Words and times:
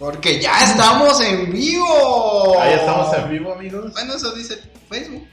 Porque 0.00 0.40
ya 0.40 0.64
estamos 0.64 1.20
en 1.20 1.52
vivo. 1.52 2.58
Ahí 2.58 2.72
estamos 2.72 3.14
en 3.14 3.28
vivo, 3.28 3.52
amigos. 3.52 3.92
Bueno, 3.92 4.14
eso 4.14 4.32
dice 4.32 4.58
Facebook. 4.88 5.28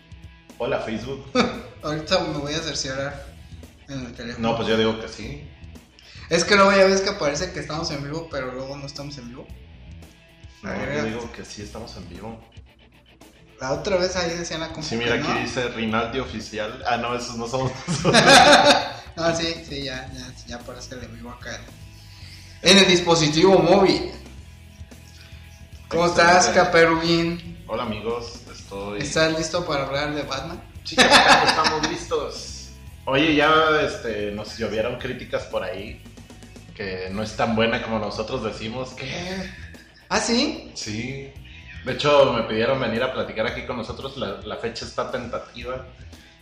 Hola, 0.57 0.81
Facebook. 0.81 1.23
Ahorita 1.83 2.19
me 2.19 2.37
voy 2.37 2.53
a 2.53 2.59
cerciorar 2.59 3.27
en 3.87 4.07
el 4.07 4.13
teléfono. 4.13 4.49
No, 4.49 4.57
pues 4.57 4.67
yo 4.67 4.77
digo 4.77 4.99
que 4.99 5.07
sí. 5.07 5.49
Es 6.29 6.43
que 6.43 6.57
luego 6.57 6.73
ya 6.75 6.83
ves 6.83 6.99
que 6.99 7.11
aparece 7.11 7.53
que 7.53 7.61
estamos 7.61 7.89
en 7.91 8.03
vivo, 8.03 8.27
pero 8.29 8.51
luego 8.51 8.75
no 8.75 8.85
estamos 8.85 9.17
en 9.17 9.29
vivo. 9.29 9.47
No, 10.61 10.71
yo 10.93 11.05
digo 11.05 11.31
que 11.31 11.45
sí 11.45 11.61
estamos 11.61 11.95
en 11.95 12.09
vivo. 12.09 12.37
La 13.61 13.71
otra 13.71 13.95
vez 13.95 14.17
ahí 14.17 14.31
decían 14.31 14.59
la 14.59 14.83
Sí, 14.83 14.97
mira, 14.97 15.15
aquí 15.15 15.31
dice 15.43 15.69
Rinaldi 15.69 16.19
Oficial. 16.19 16.83
Ah, 16.85 16.97
no, 16.97 17.15
esos 17.15 17.37
no 17.37 17.47
somos 17.47 17.71
nosotros. 17.87 18.21
no, 19.15 19.33
sí, 19.33 19.63
sí, 19.67 19.85
ya, 19.85 20.11
ya, 20.13 20.45
ya 20.45 20.55
aparece 20.57 20.95
el 20.95 21.05
en 21.05 21.15
vivo 21.15 21.29
acá. 21.29 21.57
En 22.63 22.77
el 22.77 22.85
dispositivo 22.85 23.59
móvil. 23.59 24.11
¿Cómo 25.89 26.05
estás, 26.05 26.49
Caperubín? 26.49 27.63
Hola, 27.65 27.83
amigos. 27.83 28.41
Estoy. 28.51 28.99
¿Estás 28.99 29.37
listo 29.37 29.65
para 29.65 29.85
hablar 29.85 30.13
de 30.13 30.23
Batman? 30.23 30.61
Sí, 30.83 30.97
estamos 30.99 31.89
listos. 31.89 32.69
Oye, 33.05 33.35
ya 33.35 33.79
este, 33.81 34.31
nos 34.31 34.57
llovieron 34.57 34.99
críticas 34.99 35.43
por 35.43 35.63
ahí 35.63 36.03
que 36.75 37.07
no 37.11 37.23
es 37.23 37.37
tan 37.37 37.55
buena 37.55 37.81
como 37.81 37.99
nosotros 37.99 38.43
decimos. 38.43 38.89
¿Qué? 38.95 39.49
¿Ah, 40.09 40.19
sí? 40.19 40.71
Sí. 40.75 41.31
De 41.85 41.93
hecho, 41.93 42.33
me 42.33 42.43
pidieron 42.43 42.81
venir 42.81 43.01
a 43.03 43.13
platicar 43.13 43.47
aquí 43.47 43.65
con 43.65 43.77
nosotros. 43.77 44.17
La, 44.17 44.57
fecha 44.57 44.83
está 44.83 45.09
tentativa. 45.09 45.85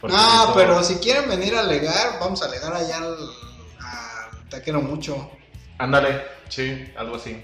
No, 0.02 0.54
pero 0.56 0.84
si 0.84 0.96
quieren 0.96 1.30
venir 1.30 1.54
a 1.54 1.60
alegar, 1.60 2.20
vamos 2.20 2.42
a 2.42 2.46
alegar 2.46 2.74
allá 2.74 2.98
al, 2.98 3.14
al 3.14 4.50
taquero 4.50 4.82
mucho. 4.82 5.30
Ándale, 5.78 6.24
sí, 6.50 6.92
algo 6.98 7.18
así. 7.18 7.44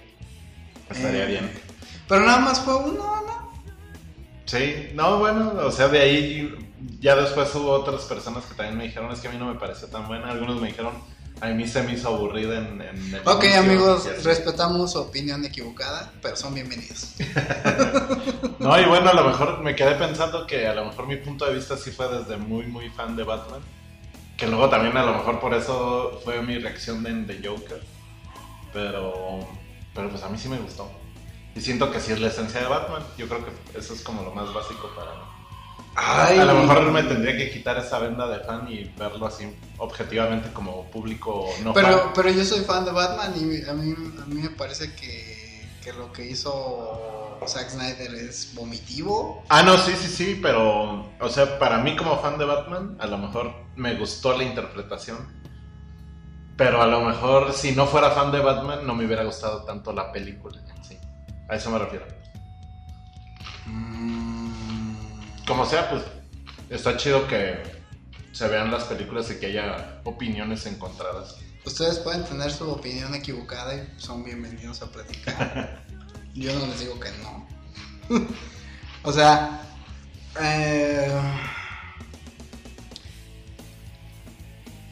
Estaría 0.89 1.25
eh, 1.25 1.27
bien. 1.27 1.70
Pero 2.11 2.25
nada 2.25 2.39
más 2.39 2.59
fue 2.59 2.75
uno, 2.75 3.21
¿no? 3.25 3.53
Sí, 4.43 4.89
no, 4.95 5.19
bueno, 5.19 5.53
o 5.63 5.71
sea, 5.71 5.87
de 5.87 6.01
ahí 6.01 6.69
ya 6.99 7.15
después 7.15 7.55
hubo 7.55 7.71
otras 7.71 8.01
personas 8.01 8.43
que 8.43 8.53
también 8.53 8.77
me 8.77 8.83
dijeron, 8.83 9.09
es 9.13 9.21
que 9.21 9.29
a 9.29 9.31
mí 9.31 9.37
no 9.37 9.45
me 9.45 9.57
pareció 9.57 9.87
tan 9.87 10.09
buena. 10.09 10.29
Algunos 10.29 10.59
me 10.59 10.67
dijeron, 10.67 10.91
a 11.39 11.47
mí 11.47 11.65
se 11.65 11.81
me 11.83 11.93
hizo 11.93 12.09
aburrida 12.09 12.57
en, 12.57 12.81
en 12.81 13.15
el 13.15 13.21
Ok, 13.23 13.45
amigos, 13.57 14.09
respetamos 14.25 14.91
su 14.91 14.99
opinión 14.99 15.45
equivocada, 15.45 16.11
pero 16.21 16.35
son 16.35 16.53
bienvenidos. 16.53 17.15
no, 18.59 18.77
y 18.77 18.83
bueno, 18.83 19.09
a 19.09 19.13
lo 19.13 19.23
mejor 19.29 19.61
me 19.61 19.73
quedé 19.73 19.95
pensando 19.95 20.45
que 20.45 20.67
a 20.67 20.73
lo 20.73 20.83
mejor 20.83 21.07
mi 21.07 21.15
punto 21.15 21.45
de 21.45 21.53
vista 21.53 21.77
sí 21.77 21.91
fue 21.91 22.09
desde 22.09 22.35
muy, 22.35 22.67
muy 22.67 22.89
fan 22.89 23.15
de 23.15 23.23
Batman. 23.23 23.61
Que 24.35 24.47
luego 24.47 24.69
también 24.69 24.97
a 24.97 25.05
lo 25.05 25.13
mejor 25.13 25.39
por 25.39 25.53
eso 25.53 26.19
fue 26.25 26.41
mi 26.41 26.59
reacción 26.59 27.03
de, 27.03 27.13
de 27.23 27.47
Joker. 27.47 27.81
Pero, 28.73 29.47
pero 29.95 30.09
pues 30.09 30.21
a 30.23 30.27
mí 30.27 30.37
sí 30.37 30.49
me 30.49 30.57
gustó. 30.57 30.91
Y 31.55 31.61
siento 31.61 31.91
que 31.91 31.99
sí 31.99 32.11
es 32.13 32.19
la 32.19 32.27
esencia 32.27 32.61
de 32.61 32.67
Batman. 32.67 33.03
Yo 33.17 33.27
creo 33.27 33.45
que 33.45 33.77
eso 33.77 33.93
es 33.93 34.01
como 34.01 34.21
lo 34.23 34.31
más 34.31 34.53
básico 34.53 34.89
para 34.95 35.11
mí. 35.11 35.21
A 35.95 36.45
lo 36.45 36.53
mejor 36.55 36.91
me 36.91 37.03
tendría 37.03 37.35
que 37.35 37.51
quitar 37.51 37.77
esa 37.77 37.99
venda 37.99 38.25
de 38.27 38.39
fan 38.39 38.65
y 38.71 38.85
verlo 38.97 39.25
así 39.25 39.53
objetivamente 39.77 40.51
como 40.53 40.89
público 40.89 41.49
no 41.63 41.73
pero, 41.73 41.99
fan. 41.99 42.11
Pero 42.15 42.29
yo 42.29 42.45
soy 42.45 42.61
fan 42.61 42.85
de 42.85 42.91
Batman 42.91 43.33
y 43.35 43.69
a 43.69 43.73
mí, 43.73 43.93
a 44.21 44.25
mí 44.25 44.41
me 44.41 44.49
parece 44.51 44.95
que, 44.95 45.67
que 45.83 45.91
lo 45.91 46.13
que 46.13 46.25
hizo 46.25 47.37
Zack 47.47 47.71
Snyder 47.71 48.13
es 48.15 48.53
vomitivo. 48.53 49.43
Ah, 49.49 49.63
no, 49.63 49.77
sí, 49.77 49.93
sí, 49.99 50.07
sí, 50.07 50.39
pero, 50.41 51.09
o 51.19 51.29
sea, 51.29 51.59
para 51.59 51.79
mí 51.79 51.95
como 51.95 52.21
fan 52.21 52.37
de 52.37 52.45
Batman, 52.45 52.97
a 52.99 53.07
lo 53.07 53.17
mejor 53.17 53.53
me 53.75 53.95
gustó 53.95 54.37
la 54.37 54.43
interpretación. 54.43 55.17
Pero 56.55 56.81
a 56.81 56.87
lo 56.87 57.01
mejor 57.01 57.53
si 57.53 57.71
no 57.73 57.87
fuera 57.87 58.11
fan 58.11 58.31
de 58.31 58.39
Batman, 58.39 58.85
no 58.85 58.93
me 58.93 59.05
hubiera 59.05 59.23
gustado 59.23 59.63
tanto 59.63 59.91
la 59.91 60.11
película 60.11 60.59
en 60.59 60.83
sí. 60.83 60.97
A 61.51 61.55
eso 61.55 61.69
me 61.69 61.77
refiero. 61.77 62.07
Mm 63.67 64.21
como 65.51 65.65
sea, 65.65 65.89
pues 65.89 66.03
está 66.69 66.95
chido 66.95 67.27
que 67.27 67.61
se 68.31 68.47
vean 68.47 68.71
las 68.71 68.85
películas 68.85 69.29
y 69.31 69.35
que 69.37 69.47
haya 69.47 69.99
opiniones 70.05 70.65
encontradas. 70.65 71.35
Ustedes 71.65 71.99
pueden 71.99 72.23
tener 72.23 72.49
su 72.51 72.71
opinión 72.71 73.13
equivocada 73.13 73.75
y 73.75 73.85
son 73.97 74.23
bienvenidos 74.23 74.81
a 74.81 74.89
platicar. 74.89 75.83
Yo 76.33 76.57
no 76.57 76.67
les 76.67 76.79
digo 76.79 76.97
que 77.01 77.09
no. 77.21 77.47
o 79.03 79.11
sea, 79.11 79.61
eh, 80.39 81.11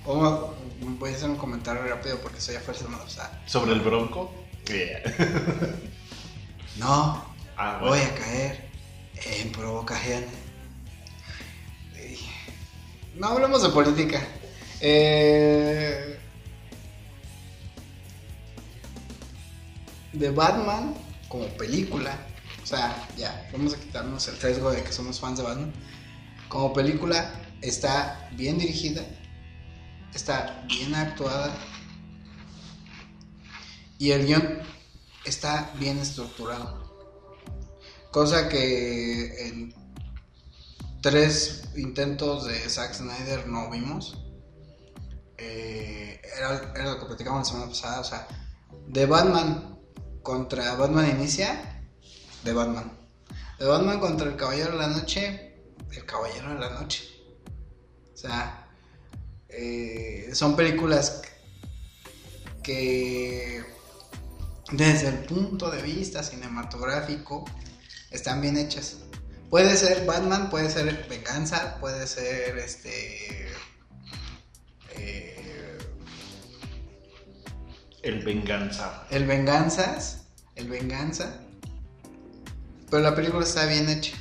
voy 0.03 1.11
a 1.11 1.15
hacer 1.15 1.29
un 1.29 1.37
comentario 1.37 1.83
rápido 1.83 2.17
porque 2.19 2.41
soy 2.41 2.55
a 2.55 2.59
fuerza 2.59 2.85
o 2.85 3.09
sea, 3.09 3.41
¿Sobre 3.45 3.71
el 3.71 3.79
bronco? 3.79 4.33
no, 6.79 7.25
ah, 7.57 7.79
voy 7.81 7.99
a 7.99 8.15
caer 8.15 8.69
en 9.15 9.51
provocaciones. 9.51 10.29
No 13.15 13.27
hablemos 13.27 13.61
de 13.61 13.69
política. 13.69 14.25
Eh, 14.79 16.17
de 20.13 20.29
Batman 20.31 20.95
como 21.27 21.45
película. 21.57 22.17
O 22.63 22.65
sea, 22.65 23.07
ya, 23.17 23.49
vamos 23.51 23.73
a 23.73 23.79
quitarnos 23.79 24.27
el 24.27 24.39
riesgo 24.39 24.71
de 24.71 24.83
que 24.83 24.93
somos 24.93 25.19
fans 25.19 25.37
de 25.37 25.43
Batman. 25.43 25.73
Como 26.47 26.73
película 26.73 27.33
está 27.61 28.29
bien 28.31 28.57
dirigida, 28.57 29.03
está 30.13 30.63
bien 30.67 30.95
actuada 30.95 31.53
y 33.97 34.11
el 34.11 34.25
guion 34.25 34.59
está 35.25 35.71
bien 35.77 35.99
estructurado. 35.99 36.89
Cosa 38.11 38.49
que 38.49 39.47
en 39.47 39.73
tres 41.01 41.63
intentos 41.75 42.45
de 42.45 42.57
Zack 42.69 42.93
Snyder 42.93 43.47
no 43.47 43.69
vimos. 43.69 44.25
Eh, 45.37 46.21
era, 46.37 46.83
lo 46.83 46.99
que 46.99 47.05
platicamos 47.05 47.39
la 47.39 47.45
semana 47.45 47.69
pasada. 47.69 47.99
O 47.99 48.03
sea, 48.03 48.27
de 48.87 49.05
Batman 49.05 49.79
contra 50.23 50.75
Batman 50.75 51.09
Inicia, 51.09 51.83
de 52.43 52.53
Batman. 52.53 52.97
De 53.59 53.65
Batman 53.65 53.99
contra 53.99 54.27
el 54.27 54.35
Caballero 54.35 54.71
de 54.71 54.77
la 54.77 54.87
Noche, 54.87 55.55
el 55.91 56.05
Caballero 56.05 56.53
de 56.53 56.59
la 56.59 56.69
Noche. 56.71 57.03
O 58.13 58.17
sea, 58.17 58.67
eh, 59.49 60.29
son 60.33 60.55
películas 60.55 61.21
que 62.63 63.63
desde 64.71 65.07
el 65.09 65.19
punto 65.19 65.71
de 65.71 65.81
vista 65.81 66.23
cinematográfico 66.23 67.45
están 68.11 68.41
bien 68.41 68.57
hechas. 68.57 68.97
Puede 69.49 69.75
ser 69.75 70.05
Batman, 70.05 70.49
puede 70.49 70.69
ser 70.69 71.07
Venganza, 71.09 71.77
puede 71.79 72.05
ser 72.05 72.57
este. 72.57 73.51
Eh, 74.95 75.77
el 78.03 78.23
Venganza. 78.23 79.05
El 79.09 79.25
Venganzas. 79.25 80.27
El 80.55 80.69
Venganza. 80.69 81.41
Pero 82.89 83.03
la 83.03 83.15
película 83.15 83.43
está 83.43 83.65
bien 83.65 83.89
hecha. 83.89 84.15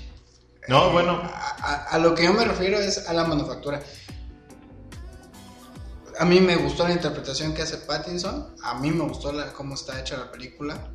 No, 0.67 0.89
eh, 0.89 0.93
bueno. 0.93 1.23
A, 1.61 1.99
lo 1.99 2.15
que 2.15 2.25
yo 2.25 2.33
me 2.33 2.45
refiero 2.45 2.79
es 2.79 3.07
a 3.09 3.13
la 3.13 3.25
manufactura. 3.25 3.83
A 6.19 6.25
mí 6.25 6.41
me 6.41 6.57
gustó 6.57 6.87
la 6.87 6.95
interpretación 6.95 7.55
que 7.55 7.63
hace 7.63 7.79
Pattinson. 7.79 8.55
A 8.63 8.75
mí 8.75 8.91
me 8.91 9.05
gustó 9.05 9.33
la, 9.33 9.53
cómo 9.53 9.75
está 9.75 10.01
hecha 10.01 10.17
la 10.17 10.31
película. 10.31 10.91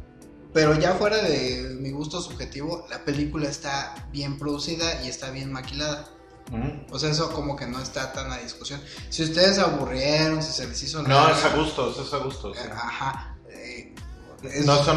Pero 0.53 0.79
ya 0.79 0.93
fuera 0.93 1.17
de 1.17 1.75
mi 1.79 1.91
gusto 1.91 2.21
subjetivo, 2.21 2.85
la 2.89 3.03
película 3.03 3.49
está 3.49 3.95
bien 4.11 4.37
producida 4.37 5.03
y 5.03 5.09
está 5.09 5.31
bien 5.31 5.51
maquilada. 5.51 6.07
O 6.91 6.99
sea, 6.99 7.09
eso 7.09 7.31
como 7.33 7.55
que 7.55 7.65
no 7.65 7.81
está 7.81 8.11
tan 8.11 8.31
a 8.31 8.37
discusión. 8.37 8.79
Si 9.09 9.23
ustedes 9.23 9.57
aburrieron, 9.57 10.43
si 10.43 10.51
se 10.51 10.67
les 10.67 10.83
hizo... 10.83 11.01
No, 11.01 11.29
es 11.29 11.43
a 11.43 11.55
gusto, 11.55 11.89
es 11.99 12.13
a 12.13 12.17
gusto. 12.17 12.53
Ajá. 12.71 13.35
Eh, 13.49 13.95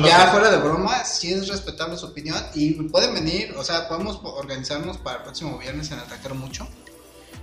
ya 0.05 0.31
fuera 0.33 0.51
de 0.51 0.59
broma, 0.59 1.05
sí 1.05 1.33
es 1.33 1.49
respetable 1.49 1.97
su 1.97 2.07
opinión 2.07 2.37
y 2.55 2.73
pueden 2.73 3.15
venir, 3.15 3.55
o 3.57 3.63
sea, 3.63 3.89
podemos 3.89 4.21
organizarnos 4.23 4.99
para 4.99 5.19
el 5.19 5.23
próximo 5.23 5.57
viernes 5.57 5.91
en 5.93 6.01
Atacar 6.01 6.35
Mucho. 6.35 6.67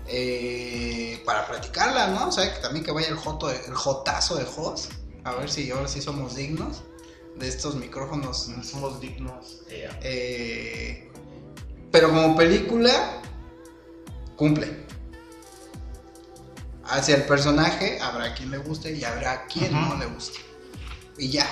Eh, 0.08 1.22
para 1.26 1.48
platicarla, 1.48 2.08
¿no? 2.08 2.28
O 2.28 2.32
sea, 2.32 2.54
que 2.54 2.60
también 2.60 2.84
que 2.84 2.92
vaya 2.92 3.08
el 3.08 3.16
joto, 3.16 3.50
el 3.50 3.74
jotazo 3.74 4.36
de 4.36 4.46
Jos. 4.46 4.90
A 5.24 5.34
ver 5.34 5.50
si 5.50 5.72
ahora 5.72 5.88
sí 5.88 6.02
somos 6.02 6.36
dignos 6.36 6.84
de 7.38 7.48
estos 7.48 7.76
micrófonos. 7.76 8.50
No 8.50 8.64
somos 8.64 9.00
dignos. 9.00 9.62
Eh, 9.70 11.10
pero 11.92 12.10
como 12.10 12.36
película, 12.36 13.22
cumple. 14.36 14.84
Hacia 16.86 17.16
el 17.16 17.24
personaje 17.24 18.00
habrá 18.02 18.34
quien 18.34 18.52
le 18.52 18.58
guste 18.58 18.92
y 18.92 19.04
habrá 19.04 19.46
quien 19.46 19.72
no 19.72 19.96
le 19.98 20.06
guste. 20.08 20.40
Y 21.18 21.30
ya. 21.30 21.48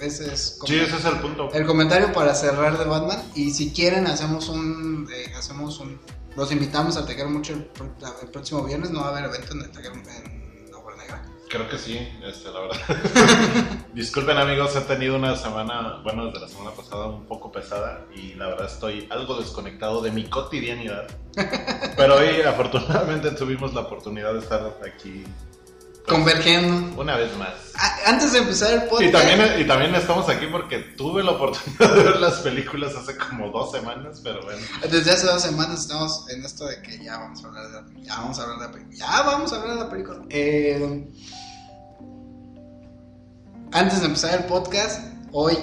Ese 0.00 0.32
es 0.32 0.58
sí, 0.64 0.76
ese 0.76 0.96
es 0.96 1.04
el 1.04 1.18
punto. 1.18 1.50
El 1.52 1.66
comentario 1.66 2.12
para 2.12 2.34
cerrar 2.34 2.78
de 2.78 2.84
Batman. 2.84 3.22
Y 3.34 3.50
si 3.50 3.72
quieren, 3.72 4.06
hacemos 4.06 4.48
un. 4.48 5.08
Eh, 5.12 5.32
hacemos 5.36 5.80
un. 5.80 6.00
Los 6.36 6.52
invitamos 6.52 6.96
a 6.96 7.04
Tejer 7.04 7.26
mucho 7.26 7.54
el, 7.54 7.64
próximo 8.30 8.64
viernes. 8.64 8.90
No 8.90 9.00
va 9.00 9.08
a 9.08 9.10
haber 9.10 9.24
evento 9.24 9.54
en, 9.54 9.62
el 9.62 9.70
en 9.70 10.74
Obra 10.74 10.96
Negra. 10.96 11.24
Creo 11.48 11.68
que 11.68 11.78
sí, 11.78 11.98
este, 12.22 12.50
la 12.50 12.60
verdad. 12.60 13.86
Disculpen 13.94 14.36
amigos, 14.36 14.76
he 14.76 14.82
tenido 14.82 15.16
una 15.16 15.34
semana, 15.34 16.00
bueno, 16.04 16.26
desde 16.26 16.40
la 16.40 16.48
semana 16.48 16.70
pasada 16.70 17.06
un 17.06 17.26
poco 17.26 17.50
pesada 17.50 18.06
y 18.14 18.34
la 18.34 18.48
verdad 18.48 18.66
estoy 18.66 19.08
algo 19.10 19.34
desconectado 19.40 20.00
de 20.02 20.12
mi 20.12 20.24
cotidianidad. 20.24 21.08
Pero 21.96 22.16
hoy 22.16 22.42
afortunadamente 22.42 23.30
tuvimos 23.32 23.74
la 23.74 23.80
oportunidad 23.80 24.34
de 24.34 24.40
estar 24.40 24.78
aquí. 24.86 25.24
Convergiendo. 26.08 27.00
Una 27.00 27.16
vez 27.16 27.36
más. 27.36 27.50
Antes 28.06 28.32
de 28.32 28.38
empezar 28.38 28.72
el 28.72 28.82
podcast. 28.88 29.08
Y 29.08 29.12
también, 29.12 29.60
y 29.60 29.66
también 29.66 29.94
estamos 29.94 30.28
aquí 30.28 30.46
porque 30.50 30.78
tuve 30.96 31.22
la 31.22 31.32
oportunidad 31.32 31.94
de 31.94 32.02
ver 32.02 32.16
las 32.16 32.38
películas 32.40 32.94
hace 32.96 33.16
como 33.16 33.50
dos 33.50 33.70
semanas, 33.72 34.20
pero 34.22 34.42
bueno. 34.42 34.60
Desde 34.90 35.10
hace 35.10 35.26
dos 35.26 35.42
semanas 35.42 35.80
estamos 35.80 36.28
en 36.30 36.44
esto 36.44 36.66
de 36.66 36.82
que 36.82 37.02
ya 37.02 37.18
vamos 37.18 37.44
a 37.44 37.48
hablar 37.48 37.68
de 37.68 38.02
ya 38.02 38.16
vamos 38.16 38.38
a 38.38 38.42
hablar 38.42 38.58
de 38.58 38.66
la 38.66 38.72
película. 38.72 38.96
Ya 38.98 39.22
vamos 39.22 39.52
a 39.52 39.56
hablar 39.56 39.74
de 39.76 39.84
la 39.84 39.90
película. 39.90 40.22
Eh, 40.30 41.08
antes 43.72 44.00
de 44.00 44.06
empezar 44.06 44.40
el 44.40 44.46
podcast, 44.46 45.12
hoy, 45.30 45.56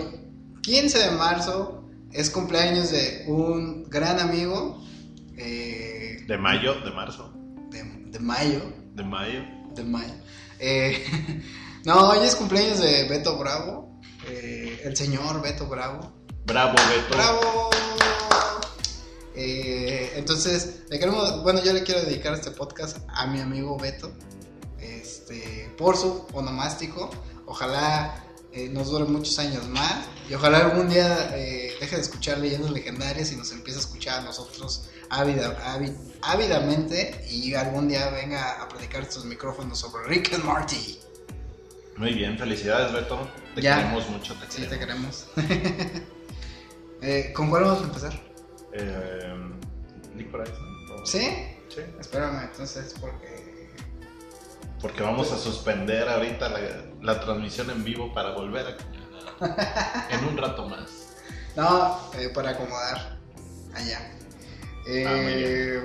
15 0.62 1.00
de 1.00 1.12
marzo, 1.12 1.86
es 2.12 2.30
cumpleaños 2.30 2.92
de 2.92 3.26
un 3.28 3.90
gran 3.90 4.20
amigo. 4.20 4.82
Eh, 5.38 6.24
de 6.28 6.38
mayo, 6.38 6.76
de 6.82 6.92
marzo. 6.92 7.34
De, 7.72 8.20
mayo. 8.20 8.62
De 8.94 9.04
mayo. 9.04 9.44
De 9.76 9.84
mayo. 9.84 10.14
Eh, 10.60 11.42
no, 11.86 12.10
hoy 12.10 12.20
es 12.26 12.36
cumpleaños 12.36 12.80
de 12.80 13.08
Beto 13.08 13.38
Bravo. 13.38 14.00
Eh, 14.28 14.82
el 14.84 14.96
señor 14.96 15.42
Beto 15.42 15.68
Bravo. 15.68 16.14
Bravo, 16.46 16.76
Beto. 16.90 17.16
Bravo. 17.16 17.70
entonces, 19.36 20.82
le 20.90 20.98
queremos, 20.98 21.44
bueno, 21.44 21.62
yo 21.64 21.74
le 21.74 21.84
quiero 21.84 22.02
dedicar 22.02 22.34
este 22.34 22.52
podcast 22.52 22.98
a 23.10 23.28
mi 23.28 23.42
amigo 23.42 23.78
Beto. 23.78 24.12
Este, 24.80 25.74
por 25.78 25.98
su 25.98 26.26
onomástico 26.34 27.10
Ojalá 27.46 28.24
eh, 28.52 28.70
nos 28.70 28.90
dure 28.90 29.06
muchos 29.06 29.38
años 29.40 29.68
más 29.68 30.06
y 30.30 30.34
ojalá 30.34 30.60
algún 30.60 30.90
día 30.90 31.32
eh, 31.36 31.74
deje 31.80 31.96
de 31.96 32.02
escuchar 32.02 32.40
leyendas 32.40 32.72
legendarias 32.72 33.32
y 33.32 33.36
nos 33.36 33.52
empiece 33.52 33.80
a 33.80 33.82
escuchar 33.82 34.20
a 34.20 34.24
nosotros 34.24 34.86
ávidamente 36.22 37.26
y 37.30 37.54
algún 37.54 37.88
día 37.88 38.10
venga 38.10 38.62
a 38.62 38.68
predicar 38.68 39.04
estos 39.04 39.26
micrófonos 39.26 39.80
sobre 39.80 40.08
Rick 40.08 40.34
and 40.34 40.44
Marty. 40.44 41.00
Muy 41.98 42.14
bien, 42.14 42.38
felicidades 42.38 42.92
Beto. 42.92 43.28
Te 43.56 43.62
queremos 43.62 44.10
mucho. 44.10 44.34
Te 44.36 44.52
sí, 44.52 44.66
te 44.68 44.78
queremos. 44.78 45.28
eh, 47.02 47.32
¿Con 47.34 47.50
cuál 47.50 47.64
vamos 47.64 47.82
a 47.82 47.86
empezar? 47.86 48.22
Eh, 48.74 49.34
¿Sí? 51.06 51.20
Sí. 51.70 51.82
Espérame, 52.00 52.44
entonces, 52.44 52.96
porque 53.00 53.36
porque 54.82 55.02
vamos 55.02 55.32
a 55.32 55.38
suspender 55.38 56.08
ahorita 56.08 56.50
la, 57.02 57.20
transmisión 57.20 57.70
en 57.72 57.84
vivo 57.84 58.14
para 58.14 58.32
volver 58.32 58.68
a 58.68 60.06
en 60.12 60.26
un 60.26 60.38
rato 60.38 60.68
más. 60.68 61.08
No, 61.56 62.12
eh, 62.14 62.30
para 62.30 62.52
acomodar 62.52 63.18
allá. 63.74 64.15
Eh, 64.88 65.82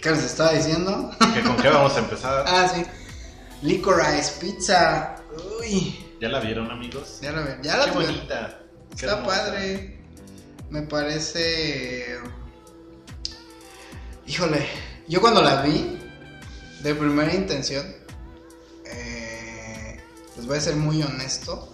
¿Qué 0.00 0.10
les 0.10 0.24
estaba 0.24 0.52
diciendo? 0.52 1.10
¿Que 1.34 1.42
¿Con 1.42 1.56
qué 1.56 1.68
vamos 1.68 1.94
a 1.94 1.98
empezar? 2.00 2.44
ah, 2.46 2.70
sí. 2.72 2.84
Licorice 3.62 4.32
Pizza. 4.40 5.16
Uy. 5.60 6.04
¿Ya 6.20 6.28
la 6.28 6.40
vieron, 6.40 6.70
amigos? 6.70 7.18
Ya 7.20 7.32
la 7.32 7.42
vieron. 7.42 7.62
Ya 7.62 7.76
la 7.76 7.84
Qué 7.86 7.90
bonita. 7.92 8.60
Está 8.94 9.24
padre. 9.24 9.98
Me 10.70 10.82
parece. 10.82 12.18
Híjole. 14.26 14.66
Yo 15.08 15.20
cuando 15.20 15.42
la 15.42 15.62
vi, 15.62 15.98
de 16.82 16.94
primera 16.94 17.34
intención, 17.34 17.86
eh, 18.84 19.98
les 20.36 20.46
voy 20.46 20.58
a 20.58 20.60
ser 20.60 20.76
muy 20.76 21.02
honesto, 21.02 21.72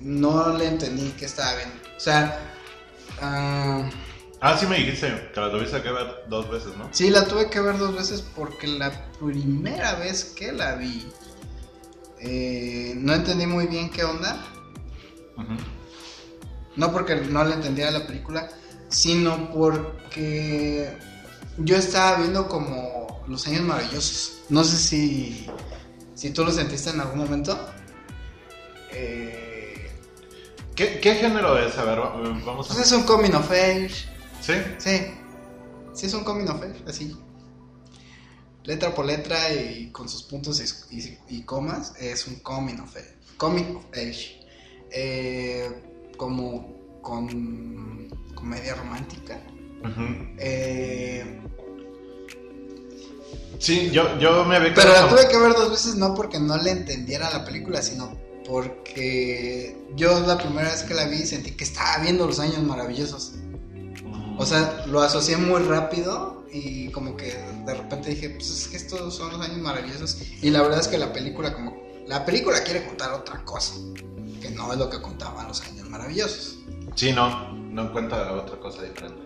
no 0.00 0.56
le 0.56 0.66
entendí 0.66 1.10
que 1.10 1.26
estaba 1.26 1.54
bien. 1.54 1.70
O 1.96 2.00
sea... 2.00 2.36
ah, 3.22 3.88
ah 4.40 4.56
sí 4.56 4.66
me 4.66 4.76
dijiste 4.76 5.30
que 5.34 5.40
la 5.40 5.50
tuviste 5.50 5.82
que 5.82 5.90
ver 5.90 6.24
dos 6.28 6.50
veces, 6.50 6.76
¿no? 6.76 6.88
Sí, 6.92 7.10
la 7.10 7.26
tuve 7.26 7.50
que 7.50 7.60
ver 7.60 7.78
dos 7.78 7.94
veces 7.94 8.22
porque 8.34 8.66
la 8.66 8.90
primera 9.18 9.94
vez 9.94 10.24
que 10.24 10.52
la 10.52 10.74
vi, 10.74 11.06
eh, 12.20 12.94
no 12.96 13.14
entendí 13.14 13.46
muy 13.46 13.66
bien 13.66 13.90
qué 13.90 14.04
onda. 14.04 14.44
No 16.76 16.92
porque 16.92 17.16
no 17.16 17.44
le 17.44 17.54
entendía 17.54 17.90
la 17.90 18.06
película, 18.06 18.48
sino 18.88 19.50
porque 19.52 20.96
yo 21.58 21.76
estaba 21.76 22.18
viendo 22.18 22.48
como 22.48 23.24
los 23.28 23.46
años 23.46 23.62
maravillosos. 23.62 24.40
No 24.48 24.64
sé 24.64 24.76
si, 24.76 25.46
si 26.14 26.30
tú 26.30 26.44
lo 26.44 26.52
sentiste 26.52 26.90
en 26.90 27.00
algún 27.00 27.18
momento. 27.18 27.58
Eh, 28.92 29.90
¿Qué, 30.74 31.00
¿Qué, 31.00 31.16
género 31.16 31.58
es? 31.58 31.76
A 31.78 31.84
ver, 31.84 31.98
vamos 31.98 32.70
a... 32.70 32.74
Pues 32.74 32.86
es 32.86 32.92
un 32.92 33.02
coming 33.02 33.32
of 33.32 33.50
age. 33.50 34.08
¿Sí? 34.40 34.54
Sí. 34.78 34.90
Sí, 35.94 36.06
es 36.06 36.14
un 36.14 36.24
coming 36.24 36.46
of 36.48 36.62
age, 36.62 36.82
así. 36.86 37.16
Letra 38.64 38.94
por 38.94 39.06
letra 39.06 39.52
y 39.52 39.90
con 39.90 40.08
sus 40.08 40.22
puntos 40.22 40.62
y, 41.28 41.42
comas, 41.42 41.94
es 41.98 42.26
un 42.26 42.36
coming 42.36 42.78
of 42.80 42.96
age. 42.96 43.14
Coming 43.36 43.76
of 43.76 43.84
age. 43.92 44.40
Eh, 44.90 45.70
como 46.16 47.00
con 47.02 48.08
comedia 48.34 48.74
romántica. 48.74 49.40
eh, 50.38 51.40
Sí, 53.58 53.90
yo, 53.90 54.18
yo 54.18 54.44
me 54.44 54.56
había 54.56 54.72
Pero 54.72 54.92
la 54.92 55.08
tuve 55.08 55.28
que 55.28 55.36
ver 55.36 55.52
dos 55.52 55.70
veces 55.70 55.96
no 55.96 56.14
porque 56.14 56.38
no 56.38 56.56
le 56.58 56.70
entendiera 56.70 57.30
la 57.30 57.44
película, 57.44 57.82
sino 57.82 58.16
porque 58.46 59.76
yo 59.96 60.20
la 60.20 60.38
primera 60.38 60.70
vez 60.70 60.84
que 60.84 60.94
la 60.94 61.06
vi 61.06 61.18
sentí 61.18 61.50
que 61.52 61.64
estaba 61.64 61.98
viendo 61.98 62.26
los 62.26 62.38
años 62.38 62.62
maravillosos. 62.62 63.32
O 64.38 64.46
sea, 64.46 64.84
lo 64.86 65.00
asocié 65.00 65.36
muy 65.36 65.60
rápido 65.62 66.44
y 66.52 66.88
como 66.90 67.16
que 67.16 67.36
de 67.66 67.74
repente 67.74 68.10
dije, 68.10 68.30
pues 68.30 68.48
es 68.50 68.68
que 68.68 68.76
estos 68.76 69.14
son 69.14 69.32
los 69.32 69.40
años 69.40 69.58
maravillosos. 69.58 70.22
Y 70.40 70.50
la 70.50 70.62
verdad 70.62 70.80
es 70.80 70.88
que 70.88 70.96
la 70.96 71.12
película 71.12 71.52
como... 71.52 71.76
La 72.06 72.24
película 72.24 72.62
quiere 72.62 72.86
contar 72.86 73.12
otra 73.12 73.44
cosa, 73.44 73.74
que 74.40 74.50
no 74.50 74.72
es 74.72 74.78
lo 74.78 74.88
que 74.88 75.02
contaban 75.02 75.48
los 75.48 75.60
años 75.62 75.90
maravillosos. 75.90 76.60
Sí, 76.94 77.12
no, 77.12 77.52
no 77.52 77.92
cuenta 77.92 78.32
otra 78.32 78.58
cosa 78.58 78.82
diferente. 78.82 79.20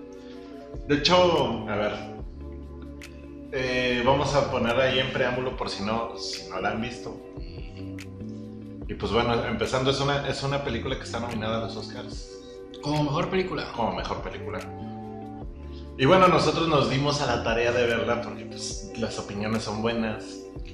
De 0.89 0.97
hecho, 0.97 1.69
a 1.69 1.77
ver, 1.77 1.93
eh, 3.53 4.03
vamos 4.05 4.35
a 4.35 4.51
poner 4.51 4.75
ahí 4.81 4.99
en 4.99 5.13
preámbulo 5.13 5.57
por 5.57 5.69
si 5.69 5.85
no, 5.85 6.17
si 6.19 6.49
no 6.49 6.59
la 6.61 6.71
han 6.71 6.81
visto. 6.81 7.15
Y, 8.89 8.95
pues 8.95 9.13
bueno, 9.13 9.45
empezando, 9.45 9.91
es 9.91 10.01
una, 10.01 10.27
es 10.27 10.43
una 10.43 10.65
película 10.65 10.97
que 10.97 11.05
está 11.05 11.21
nominada 11.21 11.59
a 11.59 11.61
los 11.61 11.77
Oscars. 11.77 12.31
Como 12.83 13.05
mejor 13.05 13.31
película. 13.31 13.71
Como 13.77 13.95
mejor 13.95 14.23
película. 14.23 14.59
Y 15.99 16.07
bueno, 16.07 16.29
nosotros 16.29 16.69
nos 16.69 16.91
dimos 16.91 17.21
a 17.21 17.27
la 17.27 17.45
tarea 17.45 17.73
de 17.73 17.87
verla 17.87 18.23
porque 18.23 18.45
pues, 18.47 18.91
las 18.97 19.19
opiniones 19.19 19.63
son 19.63 19.83
buenas, 19.83 20.25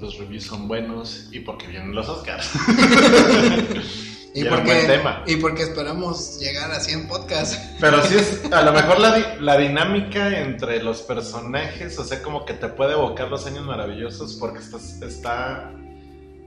los 0.01 0.17
reviews 0.19 0.45
son 0.45 0.69
buenos 0.69 1.29
y 1.33 1.41
porque 1.41 1.67
vienen 1.67 1.95
los 1.95 2.09
Oscars. 2.09 2.51
Y, 4.35 4.45
porque, 4.45 5.01
y 5.27 5.37
porque 5.37 5.63
esperamos 5.63 6.39
llegar 6.39 6.71
a 6.71 6.79
100 6.79 7.09
podcasts. 7.09 7.59
Pero 7.81 8.03
sí 8.05 8.17
es, 8.17 8.53
a 8.53 8.63
lo 8.63 8.73
mejor 8.73 9.01
la, 9.01 9.37
la, 9.41 9.57
dinámica 9.57 10.39
entre 10.39 10.83
los 10.83 11.01
personajes, 11.03 11.99
o 11.99 12.05
sea, 12.05 12.23
como 12.23 12.45
que 12.45 12.53
te 12.53 12.69
puede 12.69 12.93
evocar 12.93 13.29
los 13.29 13.47
años 13.47 13.65
maravillosos 13.65 14.35
porque 14.35 14.59
está, 14.59 14.77
está 15.07 15.73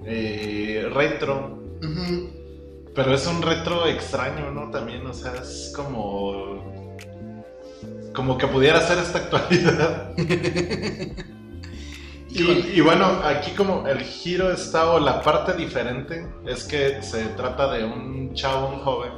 eh, 0.05 0.87
retro. 0.93 1.59
Pero 2.93 3.13
es 3.15 3.25
un 3.25 3.41
retro 3.41 3.87
extraño, 3.87 4.51
¿no? 4.51 4.69
También, 4.69 5.05
o 5.05 5.13
sea, 5.13 5.33
es 5.41 5.73
como... 5.75 6.80
Como 8.13 8.37
que 8.37 8.47
pudiera 8.47 8.81
ser 8.81 8.97
esta 8.99 9.19
actualidad. 9.19 10.13
Y, 12.33 12.79
bueno, 12.79 13.05
aquí 13.25 13.51
como 13.51 13.85
el 13.87 13.99
giro 13.99 14.53
está 14.53 14.91
o 14.91 14.99
la 14.99 15.21
parte 15.21 15.53
diferente 15.53 16.25
es 16.47 16.63
que 16.63 17.01
se 17.03 17.25
trata 17.35 17.73
de 17.73 17.83
un 17.83 18.33
chavo, 18.33 18.69
un 18.69 18.79
joven, 18.79 19.11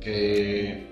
que, 0.00 0.88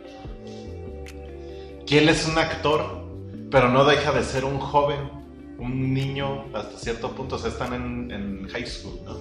que 1.84 1.98
él 1.98 2.08
es 2.08 2.28
un 2.28 2.38
actor, 2.38 3.04
pero 3.50 3.68
no 3.70 3.84
deja 3.84 4.12
de 4.12 4.22
ser 4.22 4.44
un 4.44 4.60
joven, 4.60 5.10
un 5.58 5.92
niño 5.92 6.44
hasta 6.54 6.78
cierto 6.78 7.10
punto, 7.10 7.34
o 7.34 7.38
sea, 7.40 7.50
están 7.50 7.74
en, 7.74 8.48
high 8.48 8.66
school, 8.66 9.00
¿no? 9.04 9.16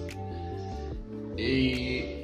Y, 1.36 2.22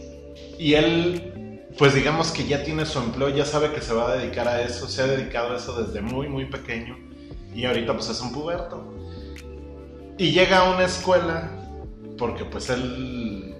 y 0.60 0.74
él, 0.74 1.43
pues 1.78 1.94
digamos 1.94 2.30
que 2.30 2.46
ya 2.46 2.62
tiene 2.62 2.86
su 2.86 2.98
empleo, 2.98 3.30
ya 3.30 3.44
sabe 3.44 3.72
que 3.72 3.80
se 3.80 3.92
va 3.92 4.12
a 4.12 4.16
dedicar 4.16 4.46
a 4.46 4.62
eso, 4.62 4.86
se 4.88 5.02
ha 5.02 5.06
dedicado 5.06 5.54
a 5.54 5.56
eso 5.56 5.82
desde 5.82 6.00
muy, 6.00 6.28
muy 6.28 6.44
pequeño, 6.46 6.96
y 7.54 7.64
ahorita 7.64 7.94
pues 7.94 8.08
es 8.08 8.20
un 8.20 8.32
puberto. 8.32 8.92
Y 10.16 10.30
llega 10.30 10.58
a 10.58 10.70
una 10.70 10.84
escuela, 10.84 11.50
porque 12.16 12.44
pues 12.44 12.70
él 12.70 13.54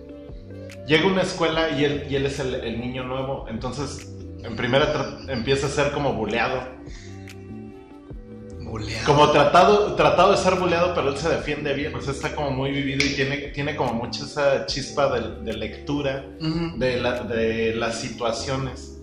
llega 0.87 1.04
a 1.04 1.09
una 1.09 1.23
escuela 1.23 1.71
y 1.71 1.85
él, 1.85 2.26
es 2.26 2.38
el, 2.38 2.80
niño 2.80 3.04
nuevo, 3.04 3.47
entonces 3.49 4.14
en 4.42 4.54
primera 4.54 5.18
empieza 5.28 5.66
a 5.66 5.71
ser 5.71 5.92
como 5.92 6.12
buleado. 6.12 6.62
Como 9.06 9.30
tratado, 9.30 9.94
tratado 9.94 10.33
de 10.33 10.37
ser 10.37 10.54
buleado, 10.56 10.94
pero 10.94 11.11
él 11.11 11.16
se 11.16 11.28
defiende 11.28 11.73
bien. 11.75 11.94
O 11.94 12.00
sea, 12.00 12.12
está 12.12 12.35
como 12.35 12.50
muy 12.50 12.71
vivido 12.71 13.04
y 13.04 13.14
tiene, 13.14 13.37
tiene 13.49 13.76
como 13.76 13.94
mucha 13.94 14.25
esa 14.25 14.66
chispa 14.66 15.09
de, 15.12 15.52
lectura 15.52 16.25
de, 16.76 17.00
de, 17.28 17.75
las 17.75 18.00
situaciones. 18.00 18.99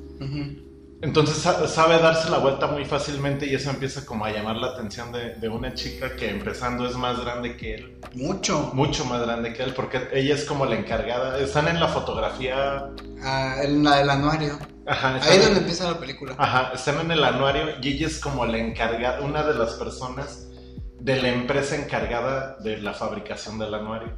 Entonces 1.02 1.38
sabe 1.38 1.98
darse 1.98 2.30
la 2.30 2.38
vuelta 2.38 2.68
muy 2.68 2.86
fácilmente 2.86 3.48
y 3.48 3.56
eso 3.56 3.72
empieza 3.72 4.06
como 4.06 4.24
a 4.24 4.32
llamar 4.32 4.58
la 4.58 4.68
atención 4.68 5.12
de, 5.12 5.50
una 5.50 5.74
chica 5.74 6.16
que 6.16 6.30
empezando 6.30 6.86
es 6.86 6.96
más 6.96 7.20
grande 7.20 7.58
que 7.58 7.76
él. 7.76 7.98
Mucho. 8.14 8.70
Mucho 8.74 9.04
más 9.06 9.22
grande 9.22 9.52
que 9.54 9.64
él 9.64 9.74
porque 9.74 10.00
ella 10.14 10.36
es 10.36 10.46
como 10.46 10.66
la 10.66 10.76
encargada. 10.76 11.40
Están 11.40 11.68
en 11.68 11.80
la 11.80 11.88
fotografía. 11.88 12.88
Ah, 13.24 13.56
en 13.64 13.84
la 13.84 13.98
del 13.98 14.10
anuario. 14.12 14.60
Ajá. 14.86 15.20
Ahí 15.22 15.38
es 15.38 15.44
donde 15.46 15.60
empieza 15.60 15.92
la 15.92 16.00
película. 16.00 16.36
Ajá, 16.38 16.72
están 16.74 17.00
en 17.00 17.12
el 17.12 17.24
anuario 17.24 17.76
y 17.82 17.88
ella 17.90 18.08
es 18.08 18.20
como 18.20 18.46
la 18.46 18.58
encargada, 18.58 19.22
una 19.22 19.44
de 19.44 19.54
las 19.54 19.74
personas 19.74 20.48
de 21.00 21.22
la 21.22 21.30
empresa 21.30 21.76
encargada 21.76 22.58
de 22.60 22.78
la 22.78 22.94
fabricación 22.94 23.58
del 23.60 23.74
anuario. 23.74 24.18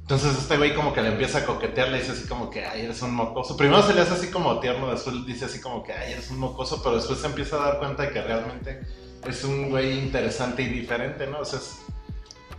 Entonces 0.00 0.36
este 0.36 0.56
güey 0.56 0.74
como 0.74 0.92
que 0.92 1.02
le 1.02 1.10
empieza 1.10 1.38
a 1.38 1.46
coquetear, 1.46 1.88
le 1.88 1.98
dice 1.98 2.12
así 2.12 2.26
como 2.26 2.50
que, 2.50 2.64
ay, 2.64 2.82
eres 2.82 3.00
un 3.02 3.14
mocoso. 3.14 3.56
Primero 3.56 3.80
se 3.82 3.94
le 3.94 4.00
hace 4.00 4.14
así 4.14 4.28
como 4.28 4.58
tierno, 4.58 4.90
después 4.90 5.24
dice 5.24 5.44
así 5.44 5.60
como 5.60 5.84
que, 5.84 5.92
ay, 5.92 6.14
eres 6.14 6.30
un 6.30 6.40
mocoso, 6.40 6.82
pero 6.82 6.96
después 6.96 7.20
se 7.20 7.26
empieza 7.26 7.56
a 7.56 7.66
dar 7.66 7.78
cuenta 7.78 8.02
de 8.02 8.10
que 8.10 8.20
realmente 8.20 8.80
es 9.24 9.44
un 9.44 9.70
güey 9.70 9.98
interesante 9.98 10.62
y 10.62 10.66
diferente, 10.66 11.28
¿no? 11.28 11.38
O 11.38 11.44
sea, 11.44 11.60
es, 11.60 11.82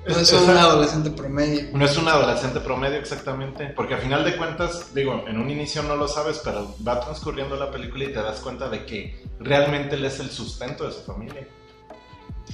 no 0.07 0.19
es, 0.19 0.33
un 0.33 0.49
adolescente 0.49 1.11
promedio. 1.11 1.69
No 1.73 1.85
es 1.85 1.95
un 1.97 2.07
adolescente 2.07 2.59
promedio, 2.59 2.97
exactamente. 2.97 3.67
Porque 3.75 3.93
al 3.93 4.01
final 4.01 4.23
de 4.23 4.35
cuentas, 4.35 4.93
digo, 4.95 5.25
en 5.27 5.39
un 5.39 5.49
inicio 5.49 5.83
no 5.83 5.95
lo 5.95 6.07
sabes, 6.07 6.41
pero 6.43 6.75
va 6.85 6.99
transcurriendo 6.99 7.55
la 7.55 7.69
película 7.69 8.05
y 8.05 8.07
te 8.07 8.21
das 8.21 8.39
cuenta 8.39 8.67
de 8.67 8.85
que 8.85 9.23
realmente 9.39 9.95
él 9.95 10.05
es 10.05 10.19
el 10.19 10.31
sustento 10.31 10.87
de 10.87 10.93
su 10.93 11.01
familia. 11.03 11.47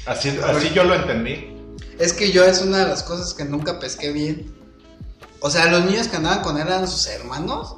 Así, 0.05 0.37
así 0.43 0.71
yo 0.73 0.83
lo 0.83 0.95
entendí. 0.95 1.55
Es 1.99 2.13
que 2.13 2.31
yo 2.31 2.43
es 2.43 2.61
una 2.61 2.79
de 2.79 2.87
las 2.87 3.03
cosas 3.03 3.33
que 3.33 3.45
nunca 3.45 3.79
pesqué 3.79 4.11
bien. 4.11 4.53
O 5.39 5.49
sea, 5.49 5.71
los 5.71 5.85
niños 5.85 6.07
que 6.07 6.17
andaban 6.17 6.41
con 6.41 6.57
él 6.57 6.67
eran 6.67 6.87
sus 6.87 7.07
hermanos. 7.07 7.77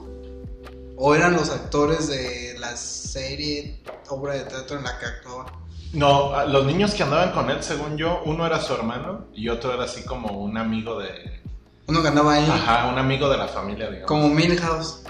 ¿O 1.02 1.16
eran 1.16 1.34
los 1.34 1.50
actores 1.50 2.10
de 2.10 2.58
la 2.60 2.76
serie, 2.76 3.82
obra 4.10 4.34
de 4.34 4.42
teatro 4.42 4.78
en 4.78 4.84
la 4.84 5.00
que 5.00 5.06
actuaba? 5.06 5.46
No, 5.94 6.46
los 6.48 6.66
niños 6.66 6.94
que 6.94 7.04
andaban 7.04 7.32
con 7.32 7.50
él, 7.50 7.64
según 7.64 7.98
yo, 7.98 8.22
uno 8.26 8.46
era 8.46 8.62
su 8.62 8.74
hermano 8.74 9.26
y 9.34 9.50
otro 9.50 9.74
era 9.74 9.86
así 9.86 10.04
como 10.04 10.40
un 10.40 10.58
amigo 10.58 11.00
de. 11.00 11.42
Uno 11.88 12.02
que 12.02 12.08
andaba 12.10 12.34
ahí. 12.34 12.48
Ajá, 12.48 12.88
un 12.88 13.00
amigo 13.00 13.28
de 13.30 13.38
la 13.38 13.48
familia, 13.48 13.88
digamos. 13.88 14.08
Como 14.08 14.30
Milhouse. 14.30 15.04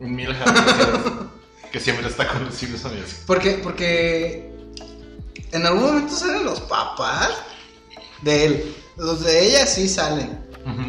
Milhouse 0.00 0.44
que, 1.72 1.78
siempre 1.78 2.08
está 2.08 2.26
con 2.26 2.44
los 2.44 2.60
hijos 2.62 2.84
amigos. 2.84 3.22
Porque, 3.26 3.60
porque 3.62 4.52
en 5.52 5.64
algún 5.66 5.84
momento 5.84 6.14
salen 6.14 6.44
los 6.44 6.60
papás 6.62 7.30
de 8.22 8.46
él. 8.46 8.76
Los 8.96 9.22
de 9.24 9.46
ella 9.46 9.66
sí 9.66 9.88
salen. 9.88 10.44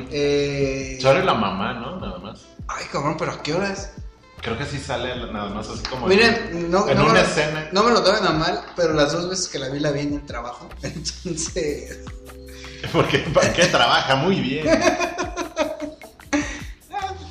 Eh, 0.09 0.97
Sale 0.99 1.23
la 1.23 1.35
mamá, 1.35 1.73
¿no? 1.73 1.99
Nada 1.99 2.17
más. 2.17 2.47
Ay, 2.67 2.85
cabrón, 2.91 3.15
pero 3.19 3.33
¿a 3.33 3.43
qué 3.43 3.53
horas? 3.53 3.93
Creo 4.41 4.57
que 4.57 4.65
sí 4.65 4.79
sale 4.79 5.15
nada 5.31 5.49
más 5.49 5.67
así 5.67 5.83
como 5.83 6.07
Miren, 6.07 6.69
no, 6.69 6.87
en 6.87 6.99
una 6.99 7.13
me, 7.13 7.21
escena. 7.21 7.69
No 7.71 7.83
me 7.83 7.91
lo 7.91 8.03
tomen 8.03 8.25
a 8.25 8.31
mal, 8.31 8.63
pero 8.75 8.93
las 8.93 9.11
dos 9.11 9.29
veces 9.29 9.47
que 9.47 9.59
la 9.59 9.69
vi 9.69 9.79
la 9.79 9.91
vi 9.91 10.01
en 10.01 10.13
el 10.15 10.25
trabajo. 10.25 10.69
Entonces. 10.81 11.99
Porque 12.91 13.19
¿para 13.19 13.51
qué 13.53 13.65
trabaja 13.65 14.15
muy 14.15 14.39
bien? 14.39 14.67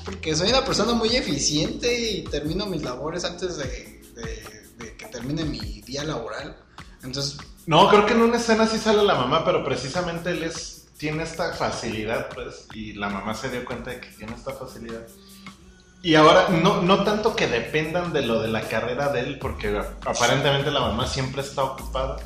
Porque 0.04 0.34
soy 0.34 0.48
una 0.48 0.64
persona 0.64 0.92
muy 0.92 1.14
eficiente 1.14 2.10
y 2.10 2.24
termino 2.24 2.66
mis 2.66 2.82
labores 2.82 3.24
antes 3.24 3.56
de, 3.56 4.02
de 4.76 4.96
que 4.96 5.06
termine 5.06 5.44
mi 5.44 5.82
día 5.82 6.04
laboral. 6.04 6.56
Entonces. 7.02 7.38
No, 7.66 7.88
creo 7.88 8.06
que 8.06 8.14
en 8.14 8.22
una 8.22 8.36
escena 8.36 8.66
sí 8.66 8.78
sale 8.78 9.02
la 9.04 9.14
mamá, 9.14 9.44
pero 9.44 9.64
precisamente 9.64 10.30
él 10.30 10.42
es 10.42 10.76
tiene 10.98 11.24
esta 11.24 11.52
facilidad, 11.52 12.28
pues, 12.34 12.66
y 12.72 12.94
la 12.94 13.08
mamá 13.08 13.34
se 13.34 13.50
dio 13.50 13.64
cuenta 13.64 13.90
de 13.90 14.00
que 14.00 14.08
tiene 14.08 14.34
esta 14.34 14.52
facilidad. 14.52 15.06
Y 16.02 16.14
ahora, 16.14 16.48
no, 16.48 16.82
no 16.82 17.02
tanto 17.04 17.34
que 17.34 17.48
dependan 17.48 18.12
de 18.12 18.22
lo 18.22 18.40
de 18.40 18.48
la 18.48 18.62
carrera 18.62 19.08
de 19.12 19.20
él, 19.20 19.38
porque 19.38 19.76
aparentemente 20.04 20.70
la 20.70 20.80
mamá 20.80 21.06
siempre 21.06 21.42
está 21.42 21.64
ocupada 21.64 22.18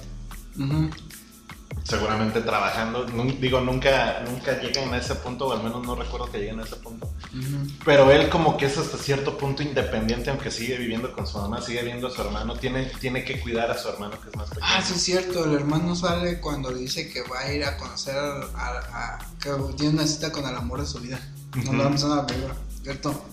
seguramente 1.84 2.40
trabajando. 2.40 3.04
digo, 3.40 3.60
nunca, 3.60 4.22
nunca 4.26 4.60
llegan 4.60 4.92
a 4.94 4.98
ese 4.98 5.14
punto, 5.16 5.48
o 5.48 5.52
al 5.52 5.62
menos 5.62 5.84
no 5.84 5.94
recuerdo 5.94 6.30
que 6.30 6.38
lleguen 6.38 6.60
a 6.60 6.64
ese 6.64 6.76
punto. 6.76 7.12
Pero 7.84 8.10
él 8.10 8.28
como 8.28 8.56
que 8.56 8.66
es 8.66 8.78
hasta 8.78 8.96
cierto 8.96 9.36
punto 9.36 9.62
independiente, 9.62 10.30
aunque 10.30 10.50
sigue 10.50 10.76
viviendo 10.76 11.12
con 11.12 11.26
su 11.26 11.38
mamá, 11.38 11.60
sigue 11.60 11.82
viendo 11.82 12.08
a 12.08 12.10
su 12.10 12.20
hermano, 12.22 12.54
tiene, 12.56 12.86
tiene 13.00 13.24
que 13.24 13.40
cuidar 13.40 13.70
a 13.70 13.78
su 13.78 13.88
hermano 13.88 14.20
que 14.20 14.30
es 14.30 14.36
más 14.36 14.48
pequeño. 14.48 14.66
Ah, 14.68 14.82
sí 14.82 14.94
es 14.94 15.02
cierto, 15.02 15.44
el 15.44 15.54
hermano 15.54 15.94
sale 15.94 16.40
cuando 16.40 16.72
dice 16.72 17.10
que 17.10 17.22
va 17.22 17.40
a 17.40 17.52
ir 17.52 17.64
a 17.64 17.76
conocer 17.76 18.16
a, 18.16 19.18
que 19.40 19.50
tiene 19.76 19.94
una 19.94 20.06
cita 20.06 20.30
con 20.30 20.48
el 20.48 20.54
amor 20.54 20.80
de 20.80 20.86
su 20.86 20.98
vida. 21.00 21.20
No 21.64 21.72
lo 21.72 21.84
vamos 21.84 22.04
a 22.04 22.08
la 22.08 22.26
¿cierto? 22.82 23.24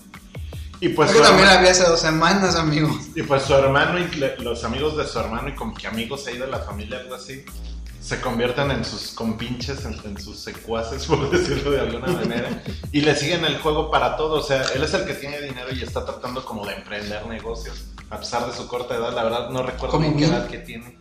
Y 0.80 0.90
pues 0.90 1.12
también 1.12 1.50
había 1.50 1.72
hace 1.72 1.84
dos 1.84 2.00
semanas, 2.00 2.56
amigos. 2.56 3.08
Y 3.16 3.24
pues 3.24 3.44
su 3.44 3.54
hermano 3.54 4.00
y 4.00 4.44
los 4.44 4.64
amigos 4.64 4.96
de 4.98 5.06
su 5.08 5.20
hermano 5.20 5.50
y 5.50 5.56
como 5.56 5.74
que 5.74 5.88
amigos 5.88 6.28
ahí 6.28 6.38
de 6.38 6.48
la 6.48 6.60
familia, 6.60 7.00
algo 7.00 7.16
así, 7.16 7.44
se 8.00 8.22
convierten 8.22 8.72
en 8.72 8.86
sus 8.86 9.12
compinches, 9.12 9.84
en, 9.86 10.18
sus 10.20 10.40
secuaces, 10.40 11.06
por 11.08 11.30
decirlo 11.30 11.72
de 11.72 11.82
alguna 11.82 12.08
manera, 12.08 12.64
y 12.92 13.02
le 13.02 13.16
siguen 13.16 13.44
el 13.46 13.58
juego 13.60 13.90
para 13.90 14.16
todo. 14.16 14.36
O 14.36 14.44
sea, 14.44 14.64
él 14.76 14.84
es 14.84 14.94
el 14.94 15.06
que 15.06 15.16
tiene 15.16 15.42
dinero 15.42 15.68
y 15.74 15.82
está 15.82 16.06
tratando 16.06 16.46
como 16.46 16.66
de 16.66 16.76
emprender 16.76 17.26
negocios, 17.26 17.86
a 18.10 18.20
pesar 18.20 18.46
de 18.46 18.56
su 18.56 18.68
corta 18.68 18.96
edad. 18.96 19.14
La 19.14 19.24
verdad 19.24 19.50
no 19.50 19.64
recuerdo 19.64 20.00
bien 20.00 20.16
qué 20.16 20.26
edad 20.26 20.48
que 20.48 20.60
tiene. 20.60 20.98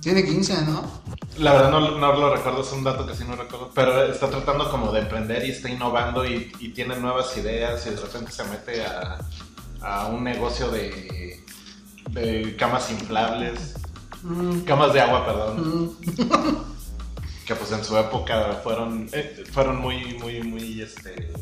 Tiene 0.00 0.24
15, 0.24 0.64
¿no? 0.66 1.02
La 1.38 1.52
verdad 1.52 1.70
no, 1.70 1.98
no, 1.98 2.12
lo 2.14 2.34
recuerdo, 2.34 2.62
es 2.62 2.72
un 2.72 2.84
dato 2.84 3.06
que 3.06 3.14
sí 3.14 3.24
no 3.26 3.36
recuerdo, 3.36 3.70
pero 3.74 4.02
está 4.04 4.28
tratando 4.28 4.70
como 4.70 4.92
de 4.92 5.00
emprender 5.00 5.44
y 5.44 5.50
está 5.50 5.68
innovando 5.70 6.24
y, 6.26 6.52
y 6.58 6.70
tiene 6.70 6.96
nuevas 6.96 7.36
ideas 7.36 7.86
y 7.86 7.90
de 7.90 7.96
repente 7.96 8.32
se 8.32 8.44
mete 8.44 8.84
a, 8.84 9.18
a 9.82 10.06
un 10.06 10.24
negocio 10.24 10.70
de, 10.70 11.44
de 12.10 12.56
camas 12.56 12.90
inflables 12.90 13.74
Mm. 14.22 14.60
Camas 14.60 14.92
de 14.92 15.00
agua, 15.00 15.24
perdón. 15.24 15.96
Mm. 16.04 16.64
que 17.46 17.54
pues 17.54 17.72
en 17.72 17.84
su 17.84 17.96
época 17.96 18.60
fueron, 18.62 19.08
eh, 19.12 19.44
fueron 19.50 19.78
muy, 19.80 20.14
muy, 20.18 20.42
muy, 20.42 20.82
este... 20.82 21.32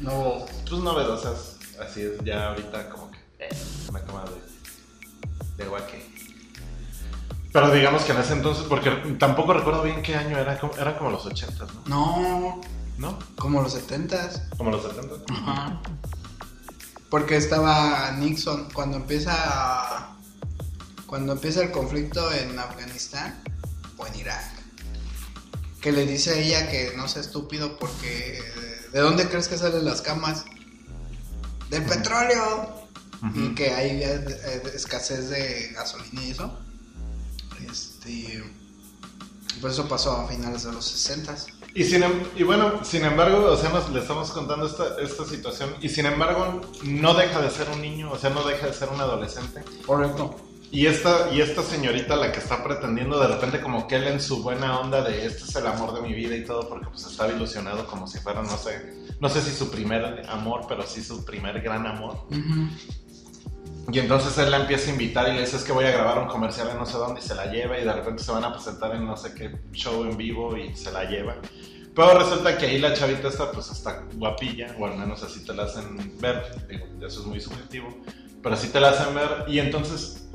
No. 0.00 0.44
Pues 0.68 0.82
novedosas. 0.82 1.56
Así 1.80 2.02
es, 2.02 2.18
ya 2.24 2.48
ahorita 2.48 2.90
como 2.90 3.10
que 3.10 3.18
eh, 3.38 3.48
una 3.88 4.00
cama 4.02 4.24
de, 4.24 5.56
de 5.56 5.64
agua 5.64 5.86
que... 5.86 6.17
Pero 7.52 7.70
digamos 7.70 8.02
que 8.02 8.12
en 8.12 8.18
ese 8.18 8.34
entonces, 8.34 8.64
porque 8.68 8.90
tampoco 9.18 9.54
recuerdo 9.54 9.82
bien 9.82 10.02
qué 10.02 10.16
año 10.16 10.38
era, 10.38 10.60
era 10.78 10.98
como 10.98 11.10
los 11.10 11.24
80, 11.24 11.66
¿no? 11.66 11.82
No. 11.86 12.60
¿No? 12.98 13.18
Como 13.36 13.62
los 13.62 13.72
70 13.72 14.48
Como 14.56 14.72
los 14.72 14.82
70 14.82 15.32
Ajá. 15.32 15.80
Porque 17.08 17.36
estaba 17.36 18.10
Nixon, 18.18 18.68
cuando 18.72 18.96
empieza 18.96 20.08
cuando 21.06 21.32
empieza 21.32 21.62
el 21.62 21.70
conflicto 21.70 22.30
en 22.32 22.58
Afganistán 22.58 23.40
o 23.96 24.06
en 24.06 24.14
Irak, 24.16 24.44
que 25.80 25.90
le 25.90 26.04
dice 26.04 26.32
a 26.32 26.34
ella 26.34 26.70
que 26.70 26.92
no 26.96 27.08
sea 27.08 27.22
estúpido 27.22 27.78
porque 27.78 28.42
¿de 28.92 29.00
dónde 29.00 29.26
crees 29.28 29.48
que 29.48 29.56
salen 29.56 29.84
las 29.84 30.02
camas? 30.02 30.44
Del 31.70 31.84
petróleo. 31.84 32.76
Y 33.34 33.52
que 33.56 33.74
hay 33.74 34.00
escasez 34.74 35.28
de 35.28 35.72
gasolina 35.74 36.22
y 36.22 36.30
eso. 36.30 36.56
Este, 38.08 38.42
pues 39.60 39.74
eso 39.74 39.88
pasó 39.88 40.12
a 40.12 40.28
finales 40.28 40.64
de 40.64 40.72
los 40.72 40.84
60 40.84 41.34
y, 41.74 41.84
sin, 41.84 42.02
em, 42.02 42.22
y 42.36 42.42
bueno, 42.42 42.84
sin 42.84 43.04
embargo, 43.04 43.52
o 43.52 43.56
sea, 43.56 43.70
nos, 43.70 43.90
le 43.90 44.00
estamos 44.00 44.30
contando 44.30 44.66
esta, 44.66 45.00
esta 45.00 45.24
situación 45.24 45.74
y 45.80 45.88
sin 45.88 46.06
embargo 46.06 46.60
no 46.84 47.14
deja 47.14 47.40
de 47.40 47.50
ser 47.50 47.68
un 47.70 47.82
niño, 47.82 48.10
o 48.10 48.18
sea, 48.18 48.30
no 48.30 48.42
deja 48.44 48.66
de 48.66 48.72
ser 48.72 48.88
un 48.88 49.00
adolescente. 49.00 49.62
Correcto. 49.84 50.36
Y 50.70 50.86
esta, 50.86 51.32
y 51.32 51.40
esta 51.40 51.62
señorita, 51.62 52.14
la 52.14 52.30
que 52.30 52.40
está 52.40 52.62
pretendiendo 52.62 53.18
de 53.18 53.26
repente 53.26 53.60
como 53.60 53.86
que 53.86 53.96
él 53.96 54.06
en 54.06 54.20
su 54.20 54.42
buena 54.42 54.78
onda 54.78 55.02
de 55.02 55.26
este 55.26 55.44
es 55.44 55.56
el 55.56 55.66
amor 55.66 55.94
de 55.94 56.02
mi 56.02 56.14
vida 56.14 56.36
y 56.36 56.44
todo, 56.44 56.68
porque 56.68 56.86
pues 56.86 57.06
estaba 57.06 57.32
ilusionado 57.32 57.86
como 57.86 58.06
si 58.06 58.18
fuera, 58.18 58.42
no 58.42 58.56
sé, 58.56 59.06
no 59.18 59.28
sé 59.28 59.40
si 59.40 59.50
su 59.50 59.70
primer 59.70 60.26
amor, 60.28 60.66
pero 60.68 60.86
sí 60.86 61.02
su 61.02 61.24
primer 61.24 61.60
gran 61.62 61.86
amor. 61.86 62.26
Y 63.90 63.98
entonces 63.98 64.36
él 64.38 64.50
la 64.50 64.58
empieza 64.58 64.90
a 64.90 64.92
invitar 64.92 65.28
y 65.28 65.32
le 65.34 65.40
dice 65.40 65.56
es 65.56 65.64
que 65.64 65.72
voy 65.72 65.86
a 65.86 65.90
grabar 65.90 66.18
un 66.18 66.28
comercial 66.28 66.68
en 66.70 66.78
no 66.78 66.84
sé 66.84 66.98
dónde 66.98 67.20
y 67.20 67.22
se 67.22 67.34
la 67.34 67.46
lleva 67.46 67.78
y 67.78 67.84
de 67.84 67.92
repente 67.92 68.22
se 68.22 68.30
van 68.30 68.44
a 68.44 68.52
presentar 68.52 68.94
en 68.94 69.06
no 69.06 69.16
sé 69.16 69.34
qué 69.34 69.50
show 69.72 70.04
en 70.04 70.16
vivo 70.16 70.56
y 70.56 70.76
se 70.76 70.92
la 70.92 71.04
lleva. 71.04 71.36
Pero 71.94 72.18
resulta 72.18 72.56
que 72.58 72.66
ahí 72.66 72.78
la 72.78 72.92
chavita 72.92 73.28
está 73.28 73.50
pues 73.50 73.70
está 73.70 74.04
guapilla, 74.14 74.76
o 74.78 74.86
al 74.86 74.96
menos 74.96 75.22
así 75.22 75.44
te 75.44 75.54
la 75.54 75.64
hacen 75.64 76.18
ver, 76.20 76.66
digo, 76.68 76.86
eso 77.04 77.20
es 77.20 77.26
muy 77.26 77.40
subjetivo, 77.40 77.88
pero 78.42 78.54
así 78.54 78.68
te 78.68 78.78
la 78.78 78.90
hacen 78.90 79.14
ver 79.14 79.44
y 79.48 79.58
entonces 79.58 80.28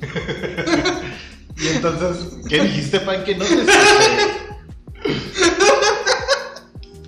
y 1.56 1.68
entonces, 1.68 2.38
¿qué 2.48 2.60
dijiste, 2.62 3.00
Pan? 3.00 3.24
Que 3.24 3.34
no 3.36 3.44
te 3.44 3.64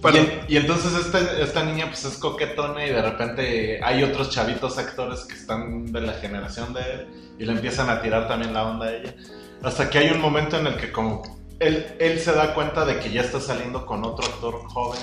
y, 0.02 0.54
y, 0.54 0.57
entonces 0.57 0.95
este, 0.95 1.42
esta 1.42 1.62
niña 1.64 1.87
pues 1.88 2.04
es 2.04 2.16
coquetona 2.16 2.87
y 2.87 2.90
de 2.90 3.02
repente 3.02 3.80
hay 3.83 4.02
otros 4.02 4.30
chavitos 4.30 4.78
actores 4.78 5.21
que 5.21 5.35
están 5.35 5.87
de 5.92 6.00
la 6.00 6.14
generación 6.14 6.73
de 6.73 6.80
él 6.80 7.09
y 7.38 7.45
le 7.45 7.52
empiezan 7.52 7.90
a 7.90 8.00
tirar 8.00 8.26
también 8.26 8.54
la 8.54 8.64
onda 8.64 8.87
a 8.87 8.95
ella. 8.95 9.14
Hasta 9.62 9.90
que 9.90 9.99
hay 9.99 10.11
un 10.11 10.21
momento 10.21 10.59
en 10.59 10.69
el 10.69 10.76
que 10.76 10.90
como 10.90 11.23
él, 11.59 11.95
él 11.99 12.19
se 12.19 12.33
da 12.33 12.54
cuenta 12.54 12.85
de 12.87 12.99
que 12.99 13.11
ya 13.11 13.21
está 13.21 13.40
saliendo 13.40 13.85
con 13.85 14.04
otro 14.04 14.26
actor 14.26 14.54
joven 14.69 15.00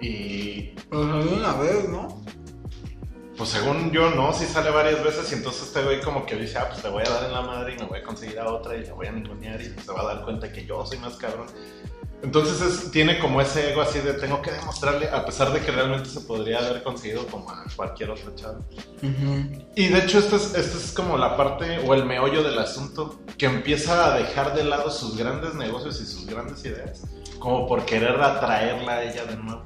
y... 0.00 0.74
Pues 0.88 1.02
una 1.02 1.54
vez, 1.54 1.88
¿no? 1.88 2.22
Pues 3.36 3.50
según 3.50 3.90
yo 3.90 4.10
no, 4.10 4.32
sí 4.32 4.44
sale 4.44 4.70
varias 4.70 5.02
veces 5.02 5.32
y 5.32 5.36
entonces 5.36 5.64
este 5.64 5.82
güey 5.82 6.00
como 6.00 6.26
que 6.26 6.36
dice, 6.36 6.58
ah, 6.58 6.68
pues 6.70 6.84
le 6.84 6.90
voy 6.90 7.02
a 7.04 7.10
dar 7.10 7.24
en 7.24 7.32
la 7.32 7.40
madre 7.40 7.74
y 7.74 7.78
me 7.78 7.86
voy 7.86 7.98
a 7.98 8.02
conseguir 8.04 8.38
a 8.38 8.52
otra 8.52 8.76
y 8.76 8.82
le 8.82 8.92
voy 8.92 9.06
a 9.06 9.12
ningunear 9.12 9.60
y 9.60 9.64
se 9.64 9.92
va 9.92 10.02
a 10.02 10.14
dar 10.14 10.24
cuenta 10.24 10.52
que 10.52 10.64
yo 10.64 10.84
soy 10.86 10.98
más 10.98 11.16
cabrón. 11.16 11.46
Entonces 12.22 12.90
tiene 12.92 13.18
como 13.18 13.40
ese 13.40 13.72
ego 13.72 13.82
así 13.82 13.98
de 13.98 14.14
tengo 14.14 14.40
que 14.40 14.52
demostrarle, 14.52 15.08
a 15.08 15.24
pesar 15.24 15.52
de 15.52 15.60
que 15.60 15.72
realmente 15.72 16.08
se 16.08 16.20
podría 16.20 16.60
haber 16.60 16.84
conseguido 16.84 17.26
como 17.26 17.50
a 17.50 17.64
cualquier 17.74 18.10
otro 18.10 18.32
chavo. 18.36 18.64
Y 19.74 19.88
de 19.88 19.98
hecho 19.98 20.20
esta 20.20 20.36
es, 20.36 20.54
esto 20.54 20.78
es 20.78 20.92
como 20.92 21.18
la 21.18 21.36
parte 21.36 21.80
o 21.84 21.94
el 21.94 22.04
meollo 22.04 22.44
del 22.44 22.58
asunto, 22.60 23.18
que 23.36 23.46
empieza 23.46 24.06
a 24.06 24.18
dejar 24.18 24.54
de 24.54 24.62
lado 24.62 24.88
sus 24.90 25.16
grandes 25.16 25.54
negocios 25.54 26.00
y 26.00 26.06
sus 26.06 26.26
grandes 26.26 26.64
ideas, 26.64 27.02
como 27.40 27.66
por 27.66 27.84
querer 27.84 28.20
atraerla 28.20 28.92
a 28.92 29.02
ella 29.02 29.24
de 29.24 29.36
nuevo. 29.36 29.64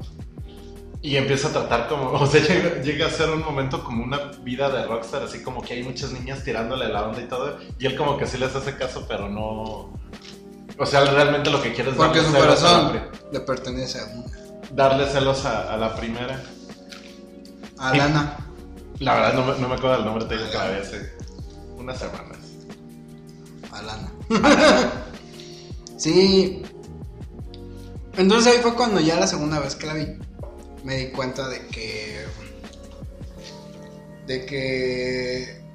Y 1.03 1.17
empieza 1.17 1.49
a 1.49 1.53
tratar 1.53 1.89
como, 1.89 2.11
o 2.13 2.27
sea, 2.27 2.41
llega, 2.41 2.81
llega, 2.81 3.07
a 3.07 3.11
ser 3.11 3.29
un 3.29 3.45
momento 3.45 3.85
como 3.85 4.03
una 4.03 4.33
vida 4.43 4.71
de 4.71 4.87
rockstar, 4.87 5.23
así 5.23 5.43
como 5.43 5.61
que 5.61 5.75
hay 5.75 5.83
muchas 5.83 6.11
niñas 6.11 6.43
tirándole 6.43 6.89
la 6.89 7.07
onda 7.07 7.21
y 7.21 7.29
todo, 7.29 7.59
y 7.79 7.85
él 7.85 7.97
como 7.97 8.17
que 8.17 8.27
sí 8.27 8.39
les 8.39 8.57
hace 8.57 8.77
caso, 8.77 9.05
pero 9.07 9.29
no, 9.29 9.93
o 10.79 10.87
sea, 10.87 11.05
realmente 11.05 11.51
lo 11.51 11.63
que 11.63 11.73
quiere 11.73 11.91
es 11.91 11.97
Porque 11.97 12.23
su 12.23 12.33
corazón 12.33 13.01
le 13.33 13.41
pertenece 13.41 14.01
a 14.01 14.05
una. 14.05 14.27
Darle 14.73 15.07
celos 15.07 15.45
a, 15.45 15.77
la 15.77 15.95
primera. 15.97 16.43
A 17.79 17.95
Lana. 17.95 18.39
La 18.99 19.15
verdad 19.15 19.35
no 19.35 19.45
me, 19.45 19.59
no 19.59 19.69
me 19.69 19.75
acuerdo 19.75 19.97
del 19.97 20.07
nombre, 20.07 20.25
te 20.25 20.39
digo 20.39 20.51
que 20.51 20.57
la 20.57 20.71
vi 20.71 20.81
hace 20.81 21.13
unas 21.77 21.99
semanas. 21.99 22.39
A 23.71 23.83
Lana. 23.83 24.11
sí. 25.99 26.63
Entonces 28.17 28.55
ahí 28.55 28.63
fue 28.63 28.75
cuando 28.75 29.01
ya 29.01 29.21
la 29.21 29.27
segunda 29.27 29.61
vez 29.61 29.77
que 29.77 29.87
la 29.87 29.93
vi 29.93 30.19
me 30.83 30.97
di 30.97 31.07
cuenta 31.11 31.47
de 31.49 31.67
que 31.67 32.25
de 34.27 34.47
que 34.47 35.66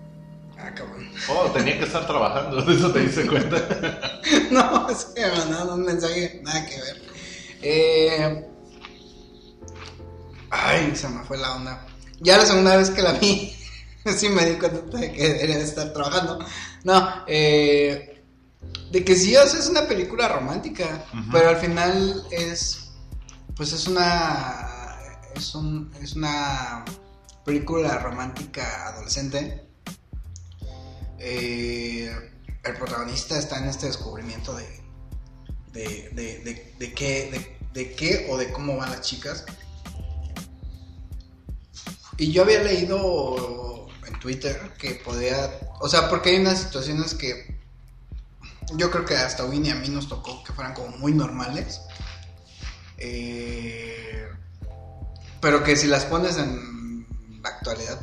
Ah, 0.63 0.71
cabrón. 0.75 1.09
Oh, 1.27 1.49
tenía 1.51 1.77
que 1.79 1.85
estar 1.85 2.05
trabajando, 2.05 2.61
de 2.61 2.75
eso 2.75 2.91
te 2.91 2.99
diste 2.99 3.25
cuenta. 3.25 4.21
no, 4.51 4.89
es 4.89 5.05
que 5.05 5.21
me 5.21 5.31
mandaron 5.31 5.79
un 5.79 5.85
mensaje, 5.85 6.39
nada 6.43 6.65
que 6.65 6.75
ver. 6.81 7.01
Eh... 7.63 8.47
Ay, 10.51 10.95
se 10.95 11.09
me 11.09 11.23
fue 11.23 11.37
la 11.37 11.55
onda. 11.55 11.87
Ya 12.19 12.37
la 12.37 12.45
segunda 12.45 12.75
vez 12.75 12.91
que 12.91 13.01
la 13.01 13.13
vi, 13.13 13.55
sí 14.15 14.29
me 14.29 14.45
di 14.45 14.59
cuenta 14.59 14.97
de 14.97 15.11
que 15.11 15.29
debería 15.29 15.57
estar 15.57 15.91
trabajando. 15.93 16.45
No, 16.83 17.23
eh, 17.25 18.23
de 18.91 19.03
que 19.03 19.15
sí, 19.15 19.35
o 19.35 19.47
sea, 19.47 19.59
es 19.59 19.67
una 19.67 19.87
película 19.87 20.27
romántica, 20.27 21.05
pero 21.31 21.49
al 21.49 21.57
final 21.57 22.23
es, 22.29 22.91
pues 23.55 23.73
es 23.73 23.87
una, 23.87 24.97
es, 25.33 25.55
un, 25.55 25.91
es 26.01 26.13
una 26.13 26.85
película 27.45 27.97
romántica 27.97 28.89
adolescente 28.89 29.70
eh, 31.23 32.31
el 32.63 32.77
protagonista 32.77 33.37
está 33.37 33.59
en 33.59 33.65
este 33.65 33.85
descubrimiento 33.85 34.55
de, 34.55 34.81
de, 35.71 36.09
de, 36.13 36.73
de, 36.77 36.93
qué, 36.93 37.57
de, 37.73 37.95
qué 37.95 38.27
o 38.29 38.37
de 38.37 38.51
cómo 38.51 38.77
van 38.77 38.91
las 38.91 39.01
chicas. 39.01 39.45
Y 42.17 42.31
yo 42.31 42.43
había 42.43 42.63
leído 42.63 43.87
en 44.07 44.19
Twitter 44.19 44.73
que 44.77 44.95
podía, 44.95 45.59
o 45.79 45.87
sea, 45.87 46.09
porque 46.09 46.31
hay 46.31 46.37
unas 46.37 46.59
situaciones 46.59 47.13
que 47.13 47.59
yo 48.75 48.89
creo 48.89 49.05
que 49.05 49.15
hasta 49.15 49.47
ni 49.47 49.69
a 49.69 49.75
mí 49.75 49.89
nos 49.89 50.07
tocó 50.07 50.43
que 50.43 50.53
fueran 50.53 50.73
como 50.73 50.97
muy 50.97 51.13
normales. 51.13 51.81
Eh, 52.97 54.27
pero 55.39 55.63
que 55.63 55.75
si 55.75 55.87
las 55.87 56.05
pones 56.05 56.37
en 56.37 57.05
la 57.41 57.49
actualidad, 57.49 57.99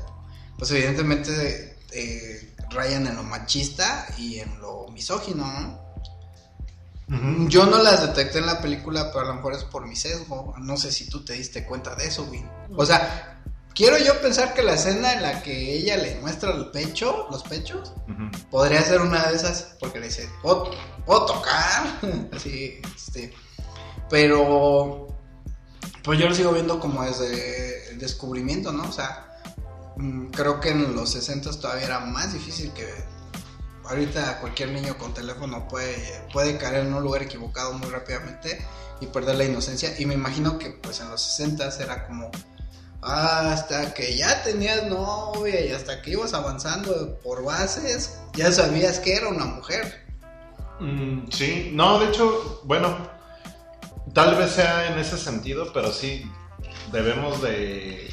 pues 0.59 0.70
evidentemente 0.72 1.78
eh, 1.92 2.47
rayan 2.70 3.07
en 3.07 3.16
lo 3.16 3.22
machista 3.22 4.07
y 4.16 4.40
en 4.40 4.61
lo 4.61 4.87
misógino, 4.88 5.44
¿no? 5.44 5.88
Yo 7.48 7.64
no 7.64 7.83
las 7.83 8.07
detecté 8.07 8.38
en 8.38 8.46
la 8.46 8.61
película, 8.61 9.11
pero 9.11 9.24
a 9.24 9.28
lo 9.28 9.35
mejor 9.37 9.54
es 9.54 9.64
por 9.64 9.87
mi 9.87 9.96
sesgo. 9.96 10.54
No 10.59 10.76
sé 10.76 10.92
si 10.92 11.09
tú 11.09 11.24
te 11.24 11.33
diste 11.33 11.64
cuenta 11.64 11.94
de 11.94 12.07
eso, 12.07 12.26
güey. 12.26 12.44
O 12.76 12.85
sea, 12.85 13.42
quiero 13.74 13.96
yo 13.98 14.20
pensar 14.20 14.52
que 14.52 14.62
la 14.62 14.74
escena 14.74 15.14
en 15.14 15.22
la 15.22 15.42
que 15.42 15.72
ella 15.72 15.96
le 15.96 16.16
muestra 16.16 16.52
el 16.52 16.70
pecho, 16.70 17.26
los 17.31 17.42
pechos, 17.44 17.94
podría 18.50 18.83
ser 18.83 19.00
una 19.00 19.26
de 19.28 19.37
esas, 19.37 19.76
porque 19.81 20.00
le 20.00 20.09
dice, 20.09 20.28
¿puedo, 20.42 20.70
tocar? 21.07 21.98
Así, 22.37 22.78
este. 22.94 23.33
Pero, 24.11 25.07
pues 26.04 26.18
yo 26.18 26.28
lo 26.28 26.35
sigo 26.35 26.52
viendo 26.52 26.78
como 26.78 27.04
desde 27.04 27.90
el 27.90 27.98
descubrimiento, 27.98 28.70
¿no? 28.70 28.87
O 28.87 28.92
sea, 28.92 29.27
creo 30.32 30.61
que 30.61 30.70
en 30.70 30.94
los 30.94 31.11
60 31.11 31.50
todavía 31.61 31.87
era 31.87 32.00
más 32.00 32.32
difícil 32.32 32.72
que 32.72 32.87
ahorita 33.84 34.40
cualquier 34.40 34.70
niño 34.70 34.96
con 34.98 35.14
teléfono 35.14 35.66
puede, 35.68 35.96
puede 36.32 36.58
caer 36.58 36.87
en 36.87 36.94
un 36.94 37.02
lugar 37.02 37.22
equivocado 37.22 37.72
muy 37.72 37.88
rápidamente 37.88 38.64
y 39.00 39.06
perder 39.06 39.37
la 39.37 39.44
inocencia. 39.44 39.94
Y 39.98 40.06
me 40.06 40.14
imagino 40.14 40.58
que 40.58 40.70
pues 40.70 41.00
en 41.00 41.11
los 41.11 41.22
60 41.22 41.70
era 41.80 42.06
como 42.06 42.30
hasta 43.00 43.94
que 43.94 44.16
ya 44.16 44.42
tenías 44.42 44.87
novia 44.87 45.64
y 45.64 45.72
hasta 45.72 46.02
que 46.02 46.11
ibas 46.12 46.34
avanzando 46.34 47.18
por 47.22 47.44
bases, 47.44 48.18
ya 48.34 48.50
sabías 48.50 48.98
que 48.98 49.14
era 49.14 49.28
una 49.28 49.44
mujer. 49.44 50.06
Mm, 50.80 51.28
sí, 51.30 51.70
no, 51.74 51.98
de 51.98 52.08
hecho, 52.08 52.61
bueno, 52.64 52.96
tal 54.14 54.37
vez 54.37 54.50
sea 54.52 54.92
en 54.92 54.98
ese 54.98 55.16
sentido, 55.16 55.72
pero 55.72 55.92
sí 55.92 56.30
debemos 56.92 57.40
de 57.40 58.12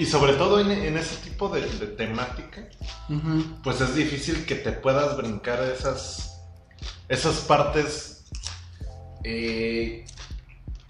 y 0.00 0.06
sobre 0.06 0.32
todo 0.32 0.58
en, 0.60 0.96
ese 0.96 1.16
tipo 1.16 1.50
de, 1.50 1.60
temática, 1.60 2.66
pues 3.62 3.82
es 3.82 3.94
difícil 3.94 4.46
que 4.46 4.54
te 4.54 4.72
puedas 4.72 5.14
brincar 5.18 5.62
esas, 5.62 6.40
esas 7.06 7.40
partes 7.40 8.24
eh, 9.24 10.06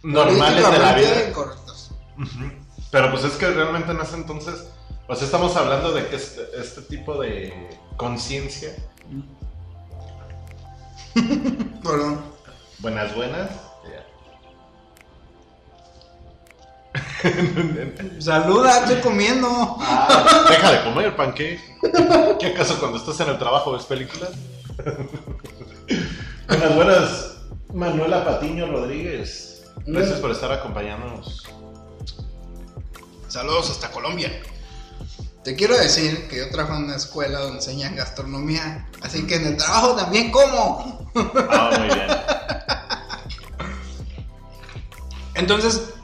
normales 0.05 0.71
de 0.71 0.79
la 0.79 0.95
vida. 0.95 1.33
Pero 2.93 3.11
pues 3.11 3.25
es 3.25 3.33
que 3.33 3.51
realmente 3.51 3.91
en 3.91 4.01
ese 4.01 4.15
entonces, 4.15 4.69
pues 5.09 5.23
estamos 5.23 5.57
hablando 5.57 5.91
de 5.91 6.07
que 6.07 6.15
este, 6.15 6.43
este 6.57 6.83
tipo 6.83 7.21
de 7.21 7.53
conciencia. 7.97 8.77
Perdón. 11.83 12.21
Buenas, 12.79 13.13
buenas. 13.17 13.70
Saluda, 18.19 18.81
estoy 18.81 19.01
comiendo. 19.01 19.77
Ah, 19.81 20.47
deja 20.49 20.73
de 20.73 20.85
comer, 20.85 21.17
panque. 21.17 21.61
¿Qué 22.39 22.47
acaso 22.47 22.79
cuando 22.79 22.99
estás 22.99 23.21
en 23.21 23.31
el 23.31 23.39
trabajo 23.39 23.73
ves 23.73 23.85
películas? 23.85 24.31
buenas, 26.49 26.75
buenas, 26.75 27.37
Manuela 27.75 28.25
Patiño 28.25 28.67
Rodríguez. 28.67 29.65
Gracias 29.87 30.19
por 30.21 30.31
estar 30.31 30.53
acompañándonos. 30.53 31.45
Saludos 33.29 33.71
hasta 33.71 33.91
Colombia. 33.91 34.31
Te 35.45 35.57
quiero 35.57 35.77
decir 35.77 36.29
que 36.29 36.37
yo 36.37 36.51
trabajo 36.51 36.77
en 36.77 36.85
una 36.85 36.97
escuela 36.97 37.39
donde 37.41 37.57
enseñan 37.57 37.97
gastronomía, 37.97 38.89
así 39.03 39.27
que 39.27 39.37
en 39.37 39.47
el 39.47 39.57
trabajo 39.57 39.95
también 39.97 40.31
como. 40.31 41.11
Ah, 41.51 41.71
muy 41.79 41.87
bien. 41.87 42.07
Entonces, 45.35 45.95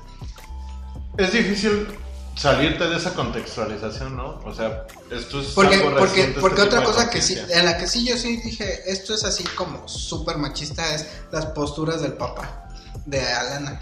es 1.19 1.33
difícil 1.33 1.89
salirte 2.37 2.87
de 2.87 2.97
esa 2.97 3.15
contextualización, 3.15 4.17
¿no? 4.17 4.39
O 4.45 4.55
sea, 4.55 4.87
esto 5.11 5.41
es 5.41 5.49
porque, 5.49 5.79
porque, 5.79 6.21
este 6.23 6.41
porque 6.41 6.63
otra 6.63 6.85
cosa 6.85 7.09
que 7.09 7.23
sí, 7.23 7.39
en 7.49 7.65
la 7.65 7.79
que 7.79 7.87
sí 7.87 8.07
yo 8.07 8.17
sí 8.17 8.37
dije, 8.43 8.83
esto 8.91 9.15
es 9.15 9.25
así 9.25 9.43
como 9.57 9.89
súper 9.89 10.37
machista, 10.37 10.95
es 10.95 11.07
las 11.33 11.47
posturas 11.47 12.03
del 12.03 12.13
papá 12.13 12.69
de 13.07 13.21
Alana. 13.23 13.81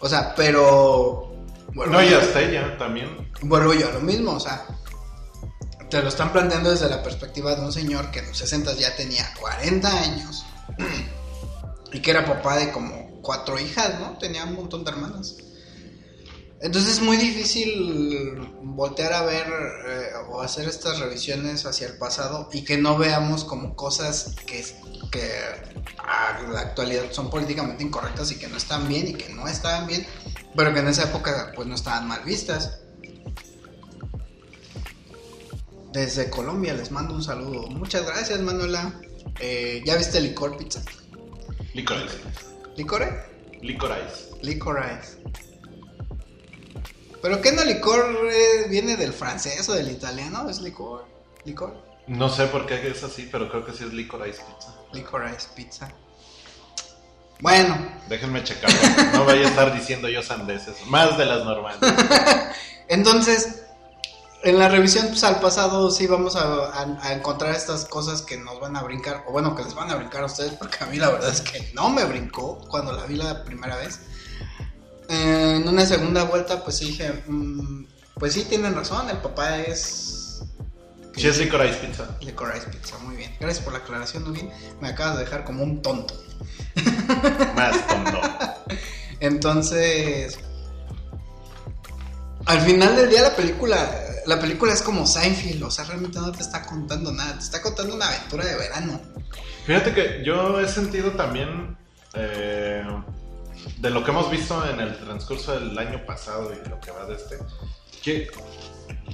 O 0.00 0.08
sea, 0.08 0.34
pero... 0.34 1.34
no, 1.74 2.02
y 2.02 2.14
hasta 2.14 2.40
ella 2.40 2.78
también. 2.78 3.32
Vuelvo 3.42 3.74
yo 3.74 3.88
a 3.88 3.92
lo 3.92 4.00
mismo, 4.00 4.32
o 4.32 4.40
sea, 4.40 4.64
te 5.90 6.00
lo 6.02 6.08
están 6.08 6.32
planteando 6.32 6.70
desde 6.70 6.88
la 6.88 7.02
perspectiva 7.02 7.54
de 7.56 7.62
un 7.62 7.72
señor 7.72 8.10
que 8.10 8.20
en 8.20 8.28
los 8.28 8.38
60 8.38 8.74
ya 8.74 8.94
tenía 8.94 9.32
40 9.40 10.02
años 10.02 10.44
y 11.92 12.00
que 12.00 12.10
era 12.10 12.24
papá 12.24 12.56
de 12.58 12.70
como 12.70 13.20
cuatro 13.22 13.58
hijas, 13.58 13.98
¿no? 13.98 14.18
Tenía 14.18 14.44
un 14.44 14.54
montón 14.54 14.84
de 14.84 14.90
hermanas. 14.92 15.36
Entonces 16.64 16.94
es 16.94 17.02
muy 17.02 17.18
difícil 17.18 18.40
voltear 18.62 19.12
a 19.12 19.22
ver 19.22 19.46
eh, 19.86 20.08
o 20.30 20.40
hacer 20.40 20.66
estas 20.66 20.98
revisiones 20.98 21.66
hacia 21.66 21.86
el 21.86 21.98
pasado 21.98 22.48
y 22.54 22.64
que 22.64 22.78
no 22.78 22.96
veamos 22.96 23.44
como 23.44 23.76
cosas 23.76 24.34
que, 24.46 24.64
que 25.12 25.30
a 25.98 26.42
la 26.50 26.60
actualidad 26.60 27.04
son 27.12 27.28
políticamente 27.28 27.84
incorrectas 27.84 28.32
y 28.32 28.38
que 28.38 28.48
no 28.48 28.56
están 28.56 28.88
bien 28.88 29.08
y 29.08 29.12
que 29.12 29.28
no 29.34 29.46
estaban 29.46 29.86
bien, 29.86 30.06
pero 30.56 30.72
que 30.72 30.80
en 30.80 30.88
esa 30.88 31.04
época 31.04 31.52
pues 31.54 31.68
no 31.68 31.74
estaban 31.74 32.08
mal 32.08 32.24
vistas. 32.24 32.80
desde 35.92 36.28
Colombia 36.28 36.74
les 36.74 36.90
mando 36.90 37.14
un 37.14 37.22
saludo. 37.22 37.68
Muchas 37.68 38.04
gracias, 38.04 38.40
Manuela. 38.40 39.00
Eh, 39.38 39.80
¿Ya 39.86 39.96
viste 39.96 40.20
Licor 40.20 40.56
Pizza? 40.56 40.82
Licorice. 41.72 42.18
¿Licore? 42.76 43.06
Licorice. 43.62 44.30
Licorice. 44.42 45.18
¿Pero 47.24 47.40
qué 47.40 47.52
no 47.52 47.64
licor 47.64 48.18
eh, 48.30 48.66
viene 48.68 48.98
del 48.98 49.14
francés 49.14 49.66
o 49.70 49.72
del 49.72 49.90
italiano? 49.90 50.46
¿Es 50.50 50.60
licor? 50.60 51.06
¿Licor? 51.46 51.74
No 52.06 52.28
sé 52.28 52.48
por 52.48 52.66
qué 52.66 52.86
es 52.86 53.02
así, 53.02 53.30
pero 53.32 53.48
creo 53.48 53.64
que 53.64 53.72
sí 53.72 53.82
es 53.82 53.94
Licorice 53.94 54.42
Pizza. 54.42 54.74
Licorice 54.92 55.48
Pizza. 55.56 55.88
Bueno. 57.40 57.78
Déjenme 58.10 58.44
checarlo. 58.44 58.76
No 59.14 59.24
vaya 59.24 59.46
a 59.46 59.48
estar 59.48 59.72
diciendo 59.72 60.06
yo 60.10 60.22
sandeces. 60.22 60.76
Más 60.88 61.16
de 61.16 61.24
las 61.24 61.46
normales. 61.46 61.78
Entonces, 62.88 63.62
en 64.42 64.58
la 64.58 64.68
revisión 64.68 65.06
pues, 65.08 65.24
al 65.24 65.40
pasado 65.40 65.90
sí 65.90 66.06
vamos 66.06 66.36
a, 66.36 67.10
encontrar 67.10 67.54
estas 67.54 67.86
cosas 67.86 68.20
que 68.20 68.36
nos 68.36 68.60
van 68.60 68.76
a 68.76 68.82
brincar, 68.82 69.24
o 69.26 69.32
bueno, 69.32 69.56
que 69.56 69.64
les 69.64 69.74
van 69.74 69.90
a 69.90 69.94
brincar 69.94 70.24
a 70.24 70.26
ustedes, 70.26 70.52
porque 70.52 70.76
a 70.84 70.88
mí 70.88 70.98
la 70.98 71.08
verdad 71.08 71.30
es 71.30 71.40
que 71.40 71.72
no 71.72 71.88
me 71.88 72.04
brincó 72.04 72.58
cuando 72.68 72.92
la 72.92 73.06
vi 73.06 73.16
la 73.16 73.44
primera 73.44 73.76
vez. 73.76 74.00
En 75.08 75.68
una 75.68 75.86
segunda 75.86 76.24
vuelta, 76.24 76.62
pues 76.62 76.80
dije, 76.80 77.22
mm, 77.26 77.86
pues 78.14 78.32
sí 78.32 78.44
tienen 78.44 78.74
razón, 78.74 79.08
el 79.10 79.18
papá 79.18 79.60
es... 79.60 80.42
Sí, 81.16 81.28
es 81.28 81.38
Licorice 81.38 81.76
Pizza. 81.78 82.08
Licorice 82.20 82.66
Pizza, 82.68 82.98
muy 82.98 83.16
bien. 83.16 83.34
Gracias 83.38 83.64
por 83.64 83.72
la 83.72 83.78
aclaración, 83.78 84.32
bien 84.32 84.50
Me 84.80 84.88
acabas 84.88 85.18
de 85.18 85.24
dejar 85.24 85.44
como 85.44 85.62
un 85.62 85.80
tonto. 85.80 86.14
Más 87.54 87.86
tonto. 87.86 88.20
Entonces, 89.20 90.38
al 92.46 92.60
final 92.60 92.96
del 92.96 93.10
día 93.10 93.22
la 93.22 93.36
película 93.36 93.88
la 94.26 94.40
película 94.40 94.72
es 94.72 94.82
como 94.82 95.06
Seinfeld, 95.06 95.62
o 95.62 95.70
sea, 95.70 95.84
realmente 95.84 96.18
no 96.18 96.32
te 96.32 96.42
está 96.42 96.62
contando 96.62 97.12
nada, 97.12 97.34
te 97.34 97.44
está 97.44 97.62
contando 97.62 97.94
una 97.94 98.08
aventura 98.08 98.44
de 98.44 98.56
verano. 98.56 99.00
Fíjate 99.66 99.94
que 99.94 100.22
yo 100.24 100.60
he 100.60 100.68
sentido 100.68 101.12
también 101.12 101.76
eh, 102.14 102.84
de 103.78 103.90
lo 103.90 104.04
que 104.04 104.10
hemos 104.10 104.30
visto 104.30 104.64
en 104.68 104.80
el 104.80 104.96
transcurso 104.98 105.58
del 105.58 105.76
año 105.78 106.04
pasado 106.06 106.52
y 106.52 106.68
lo 106.68 106.80
que 106.80 106.90
va 106.90 107.06
de 107.06 107.14
este, 107.14 107.38
que, 108.02 108.28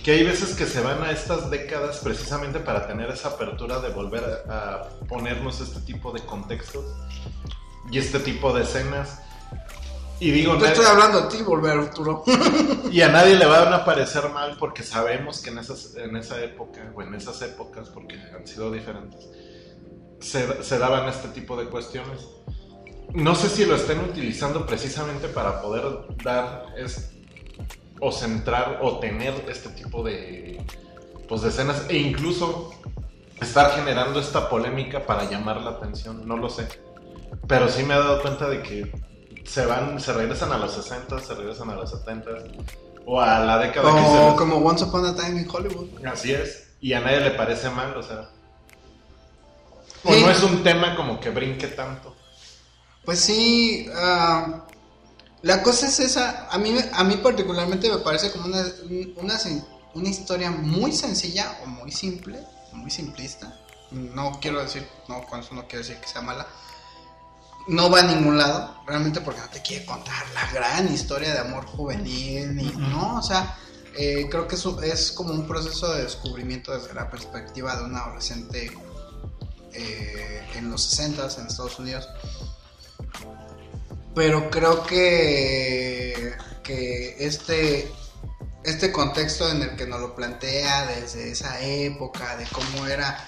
que 0.03 0.11
hay 0.13 0.25
veces 0.25 0.55
que 0.55 0.67
se 0.67 0.81
van 0.81 1.03
a 1.03 1.11
estas 1.11 1.51
décadas 1.51 1.99
precisamente 1.99 2.61
para 2.61 2.87
tener 2.87 3.11
esa 3.11 3.29
apertura 3.29 3.81
de 3.81 3.91
volver 3.91 4.25
a 4.49 4.89
ponernos 5.09 5.61
este 5.61 5.81
tipo 5.81 6.13
de 6.13 6.21
contextos 6.21 6.85
y 7.91 7.99
este 7.99 8.21
tipo 8.21 8.53
de 8.53 8.63
escenas 8.63 9.21
y 10.21 10.31
digo, 10.33 10.59
Te 10.59 10.67
estoy 10.67 10.85
hablando 10.85 11.19
a 11.19 11.29
ti, 11.29 11.43
volver 11.43 11.79
Arturo. 11.79 12.23
y 12.93 13.01
a 13.01 13.09
nadie 13.09 13.37
le 13.37 13.47
van 13.47 13.73
a 13.73 13.87
parecer 13.87 14.29
mal 14.29 14.55
porque 14.59 14.83
sabemos 14.83 15.41
que 15.41 15.49
en, 15.49 15.59
esas, 15.59 15.97
en 15.97 16.15
esa 16.15 16.45
época, 16.45 16.93
o 16.95 17.01
en 17.01 17.15
esas 17.15 17.41
épocas, 17.41 17.89
porque 17.89 18.17
han 18.17 18.47
sido 18.47 18.71
diferentes, 18.71 19.27
se, 20.21 20.63
se 20.63 20.79
daban 20.79 21.09
este 21.09 21.29
tipo 21.29 21.57
de 21.57 21.71
cuestiones. 21.71 22.21
No 23.15 23.35
sé 23.35 23.49
si 23.49 23.65
lo 23.65 23.75
estén 23.75 24.01
utilizando 24.01 24.67
precisamente 24.67 25.29
para 25.29 25.61
poder 25.61 25.85
dar 26.23 26.67
es, 26.77 27.13
o 28.01 28.13
centrar 28.13 28.79
o 28.83 28.99
tener 28.99 29.35
este 29.49 29.69
tipo 29.71 30.03
de, 30.03 30.65
pues, 31.29 31.43
de 31.43 31.49
escenas 31.49 31.87
e 31.89 31.99
incluso 31.99 32.71
estar 33.41 33.73
generando 33.73 34.21
esta 34.21 34.49
polémica 34.49 35.07
para 35.07 35.29
llamar 35.29 35.61
la 35.63 35.71
atención, 35.71 36.27
no 36.27 36.37
lo 36.37 36.49
sé. 36.49 36.69
Pero 37.47 37.69
sí 37.69 37.83
me 37.83 37.95
he 37.95 37.99
dado 37.99 38.23
cuenta 38.23 38.49
de 38.49 38.63
que 38.63 38.93
se 39.45 39.67
van, 39.67 39.99
se 40.01 40.13
regresan 40.13 40.53
a 40.53 40.59
los 40.59 40.73
60, 40.73 41.19
se 41.19 41.35
regresan 41.35 41.71
a 41.71 41.75
los 41.75 41.91
70 41.91 42.31
o 43.07 43.21
a 43.21 43.41
la 43.41 43.59
década 43.59 43.93
que 43.93 44.01
se 44.01 44.37
como 44.37 44.57
Once 44.59 44.85
Upon 44.85 45.07
a 45.07 45.15
Time 45.15 45.41
in 45.41 45.49
Hollywood. 45.51 45.89
Así 46.07 46.33
es, 46.33 46.75
y 46.81 46.93
a 46.93 47.01
nadie 47.01 47.21
le 47.21 47.31
parece 47.33 47.71
mal, 47.71 47.97
o 47.97 48.03
sea. 48.03 48.31
O 50.05 50.13
no 50.13 50.31
es 50.31 50.43
un 50.43 50.63
tema 50.63 50.95
como 50.97 51.19
que 51.19 51.31
brinque 51.31 51.67
tanto. 51.67 52.10
Pues 53.05 53.21
sí, 53.21 53.87
ah, 53.95 54.67
la 55.43 55.63
cosa 55.63 55.87
es 55.87 56.01
esa, 56.01 56.49
a 56.51 56.59
mí, 56.59 56.77
a 56.93 57.05
mí 57.05 57.17
particularmente 57.17 57.91
me 57.91 57.99
parece 57.99 58.31
como 58.31 58.47
una, 58.47 58.63
una, 59.17 59.39
una 59.95 60.09
historia 60.09 60.51
muy 60.51 60.93
sencilla 60.93 61.59
o 61.63 61.67
muy 61.67 61.91
simple, 61.91 62.41
muy 62.73 62.91
simplista. 62.91 63.59
No 63.91 64.39
quiero 64.41 64.63
decir, 64.63 64.87
no, 65.09 65.27
con 65.27 65.41
eso 65.41 65.55
no 65.55 65.67
quiero 65.67 65.79
decir 65.79 65.97
que 65.97 66.07
sea 66.07 66.21
mala, 66.21 66.47
no 67.69 67.91
va 67.91 68.01
a 68.01 68.03
ningún 68.03 68.37
lado, 68.37 68.77
realmente 68.87 69.21
porque 69.21 69.41
no 69.41 69.49
te 69.49 69.63
quiere 69.63 69.85
contar 69.87 70.25
la 70.35 70.51
gran 70.53 70.93
historia 70.93 71.33
de 71.33 71.39
amor 71.41 71.67
juvenil, 71.67 72.55
ni, 72.55 72.71
¿no? 72.73 73.19
O 73.19 73.23
sea, 73.23 73.57
eh, 73.97 74.29
creo 74.31 74.47
que 74.47 74.55
eso 74.55 74.81
es 74.83 75.11
como 75.13 75.33
un 75.33 75.47
proceso 75.47 75.93
de 75.93 76.03
descubrimiento 76.03 76.73
desde 76.73 76.95
la 76.95 77.11
perspectiva 77.11 77.77
de 77.77 77.85
un 77.85 77.97
adolescente 77.97 78.71
eh, 79.73 80.49
en 80.55 80.71
los 80.71 80.83
60 80.85 81.29
en 81.39 81.47
Estados 81.47 81.79
Unidos. 81.79 82.09
Pero 84.15 84.51
creo 84.51 84.85
que, 84.85 86.33
que 86.63 87.17
este, 87.19 87.91
este 88.65 88.93
contexto 88.93 89.51
en 89.51 89.63
el 89.63 89.77
que 89.77 89.87
nos 89.87 90.01
lo 90.01 90.15
plantea 90.15 90.87
desde 90.87 91.31
esa 91.31 91.61
época, 91.63 92.37
de 92.37 92.47
cómo 92.47 92.87
era, 92.87 93.27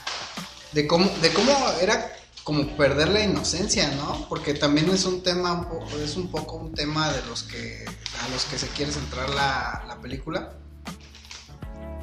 de 0.72 0.86
cómo, 0.86 1.08
de 1.20 1.32
cómo 1.32 1.52
era 1.80 2.12
como 2.44 2.76
perder 2.76 3.08
la 3.08 3.22
inocencia, 3.22 3.88
¿no? 3.92 4.26
Porque 4.28 4.54
también 4.54 4.88
es 4.90 5.04
un 5.04 5.22
tema, 5.22 5.68
es 6.02 6.16
un 6.16 6.30
poco 6.30 6.56
un 6.56 6.74
tema 6.74 7.12
de 7.12 7.22
los 7.26 7.44
que, 7.44 7.84
a 8.24 8.28
los 8.30 8.44
que 8.46 8.58
se 8.58 8.66
quiere 8.68 8.90
centrar 8.90 9.30
la, 9.30 9.84
la 9.86 10.00
película. 10.00 10.52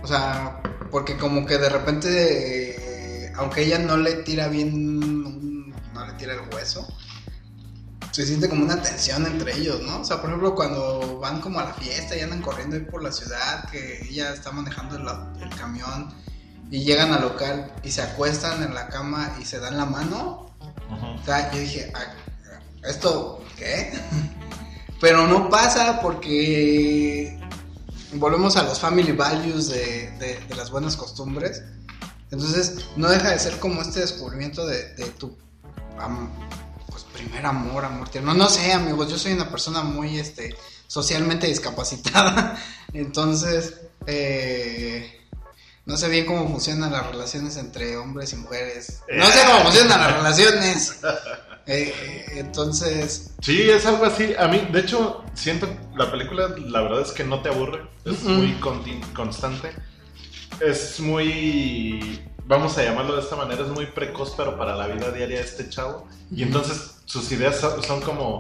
O 0.02 0.08
sea, 0.08 0.62
porque 0.90 1.18
como 1.18 1.46
que 1.46 1.58
de 1.58 1.70
repente, 1.70 3.26
eh, 3.26 3.34
aunque 3.36 3.64
ella 3.64 3.80
no 3.80 3.98
le 3.98 4.14
tira 4.24 4.48
bien, 4.48 5.70
no 5.94 6.06
le 6.06 6.14
tira 6.14 6.34
el 6.34 6.54
hueso, 6.54 6.88
se 8.12 8.26
siente 8.26 8.50
como 8.50 8.64
una 8.64 8.82
tensión 8.82 9.26
entre 9.26 9.56
ellos, 9.56 9.82
¿no? 9.82 10.02
O 10.02 10.06
sea, 10.06 10.18
por 10.18 10.30
ejemplo, 10.30 10.56
cuando 10.56 11.20
van 11.20 11.42
como 11.42 11.60
a 11.60 11.66
la 11.66 11.74
fiesta 11.74 12.16
y 12.16 12.22
andan 12.22 12.42
corriendo 12.42 12.76
ahí 12.76 12.84
por 12.84 13.04
la 13.04 13.12
ciudad, 13.12 13.70
que 13.70 14.08
ella 14.10 14.34
está 14.34 14.52
manejando 14.52 14.98
el, 14.98 15.44
el 15.44 15.56
camión 15.56 16.14
y 16.72 16.84
llegan 16.84 17.12
al 17.14 17.22
local 17.22 17.72
y 17.84 17.92
se 17.92 18.02
acuestan 18.02 18.64
en 18.64 18.74
la 18.74 18.88
cama 18.88 19.36
y 19.40 19.46
se 19.46 19.60
dan 19.60 19.78
la 19.78 19.86
mano. 19.86 20.50
O 20.90 21.26
sea, 21.26 21.52
yo 21.52 21.60
dije, 21.60 21.92
ah, 21.96 22.14
¿esto 22.84 23.44
qué? 23.58 23.92
Pero 25.02 25.28
no 25.28 25.50
pasa 25.50 26.02
porque 26.02 27.40
volvemos 28.14 28.56
a 28.58 28.64
los 28.64 28.80
family 28.80 29.12
values 29.12 29.70
de, 29.70 30.40
las 30.56 30.72
buenas 30.72 30.98
costumbres. 30.98 31.64
Entonces, 32.32 32.86
no 32.96 33.10
deja 33.10 33.32
de 33.32 33.40
ser 33.40 33.58
como 33.60 33.82
este 33.82 34.02
descubrimiento 34.02 34.66
de, 34.66 34.84
tu 35.18 35.38
pues, 36.90 37.04
primer 37.04 37.46
amor, 37.46 37.86
amor 37.86 38.10
tierno. 38.10 38.34
No, 38.34 38.50
sé, 38.50 38.74
amigos, 38.74 39.10
yo 39.10 39.18
soy 39.18 39.34
una 39.34 39.50
persona 39.50 39.84
muy 39.84 40.20
este, 40.20 40.56
socialmente 40.88 41.48
discapacitada. 41.48 42.58
Entonces, 42.94 43.82
eh, 44.06 45.28
no 45.86 45.98
sé 45.98 46.10
bien 46.10 46.26
cómo 46.26 46.48
funcionan 46.48 46.92
las 46.92 47.08
relaciones 47.08 47.58
entre 47.58 47.98
hombres 47.98 48.34
y 48.34 48.36
mujeres. 48.36 49.02
No 49.12 49.26
sé 49.26 49.40
cómo 49.48 49.64
funcionan 49.64 50.00
las 50.00 50.16
relaciones. 50.18 51.00
Eh, 51.72 52.26
entonces. 52.32 53.36
Sí, 53.44 53.70
es 53.70 53.86
algo 53.86 54.04
así. 54.04 54.34
A 54.40 54.48
mí, 54.48 54.68
de 54.72 54.80
hecho, 54.80 55.24
siento 55.36 55.68
la 55.96 56.10
película, 56.10 56.56
la 56.58 56.82
verdad 56.82 57.02
es 57.02 57.12
que 57.12 57.24
no 57.24 57.44
te 57.44 57.50
aburre. 57.50 57.88
Es 58.06 58.24
muy 58.24 58.60
constante. 59.14 59.72
Es 60.60 61.00
muy. 61.00 62.28
Vamos 62.50 62.76
a 62.80 62.84
llamarlo 62.84 63.16
de 63.16 63.22
esta 63.22 63.36
manera, 63.36 63.62
es 63.62 63.68
muy 63.68 63.86
precoz, 63.86 64.34
pero 64.36 64.58
para 64.58 64.76
la 64.76 64.88
vida 64.88 65.12
diaria 65.12 65.38
de 65.38 65.44
este 65.44 65.70
chavo. 65.70 66.08
Y 66.32 66.42
entonces 66.42 67.00
sus 67.06 67.32
ideas 67.32 67.64
son 67.86 68.02
como 68.02 68.40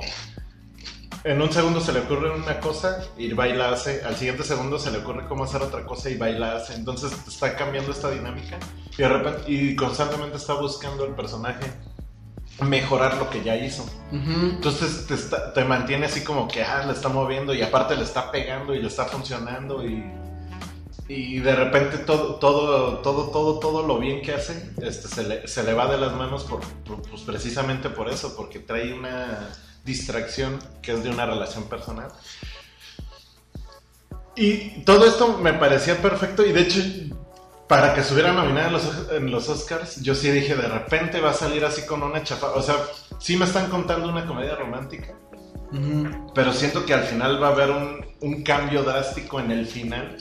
en 1.23 1.39
un 1.39 1.51
segundo 1.51 1.79
se 1.79 1.93
le 1.93 1.99
ocurre 1.99 2.31
una 2.31 2.59
cosa 2.59 3.03
y 3.19 3.31
va 3.33 3.47
y 3.47 3.53
la 3.53 3.69
hace, 3.69 4.01
al 4.03 4.15
siguiente 4.15 4.43
segundo 4.43 4.79
se 4.79 4.89
le 4.89 4.97
ocurre 4.97 5.27
cómo 5.27 5.43
hacer 5.43 5.61
otra 5.61 5.85
cosa 5.85 6.09
y 6.09 6.17
va 6.17 6.27
y 6.27 6.39
la 6.39 6.55
hace. 6.55 6.73
Entonces 6.73 7.11
está 7.27 7.55
cambiando 7.55 7.91
esta 7.91 8.09
dinámica 8.09 8.57
y, 8.93 8.97
de 8.97 9.09
repente, 9.09 9.43
y 9.45 9.75
constantemente 9.75 10.37
está 10.37 10.55
buscando 10.55 11.05
el 11.05 11.13
personaje 11.13 11.71
mejorar 12.63 13.15
lo 13.17 13.29
que 13.29 13.43
ya 13.43 13.57
hizo. 13.57 13.85
Entonces 14.11 15.05
te, 15.53 15.63
mantiene 15.65 16.07
así 16.07 16.23
como 16.23 16.47
que, 16.47 16.63
ah, 16.63 16.83
le 16.83 16.93
está 16.93 17.09
moviendo 17.09 17.53
y 17.53 17.61
aparte 17.61 17.95
le 17.95 18.05
está 18.05 18.31
pegando 18.31 18.73
y 18.73 18.81
le 18.81 18.87
está 18.87 19.05
funcionando 19.05 19.85
y, 19.85 20.03
y 21.09 21.39
de 21.39 21.55
repente 21.55 21.97
todo, 21.97 22.35
todo, 22.35 22.99
todo, 22.99 23.31
todo, 23.31 23.59
todo 23.59 23.81
lo 23.85 23.97
bien 23.97 24.21
que 24.21 24.31
hace 24.31 24.71
este, 24.79 25.07
se, 25.47 25.63
le, 25.63 25.73
va 25.73 25.91
de 25.91 25.97
las 25.97 26.13
manos 26.13 26.43
por, 26.43 26.61
pues 26.85 27.23
precisamente 27.23 27.89
por 27.89 28.09
eso, 28.09 28.35
porque 28.35 28.59
trae 28.59 28.93
una 28.93 29.49
distracción 29.83 30.59
que 30.83 30.91
es 30.91 31.03
de 31.03 31.09
una 31.09 31.25
relación 31.25 31.63
personal. 31.63 32.11
Y 34.35 34.83
todo 34.83 35.07
esto 35.07 35.39
me 35.39 35.53
parecía 35.53 35.99
perfecto 35.99 36.45
y 36.45 36.51
de 36.51 36.61
hecho 36.61 36.79
para 37.67 37.95
que 37.95 38.01
estuviera 38.01 38.31
nominada 38.31 38.67
en 38.67 38.73
los, 38.73 39.11
en 39.11 39.31
los 39.31 39.49
Oscars, 39.49 40.01
yo 40.01 40.13
sí 40.13 40.29
dije, 40.29 40.55
de 40.55 40.67
repente 40.67 41.21
va 41.21 41.31
a 41.31 41.33
salir 41.33 41.65
así 41.65 41.87
con 41.87 42.03
una 42.03 42.23
chapa. 42.23 42.51
O 42.53 42.61
sea, 42.61 42.75
sí 43.19 43.35
me 43.35 43.45
están 43.45 43.69
contando 43.71 44.09
una 44.09 44.27
comedia 44.27 44.55
romántica, 44.55 45.15
pero 46.33 46.53
siento 46.53 46.85
que 46.85 46.93
al 46.93 47.03
final 47.03 47.41
va 47.41 47.49
a 47.49 47.51
haber 47.51 47.69
un, 47.69 48.05
un 48.21 48.43
cambio 48.43 48.83
drástico 48.83 49.39
en 49.39 49.51
el 49.51 49.65
final. 49.65 50.17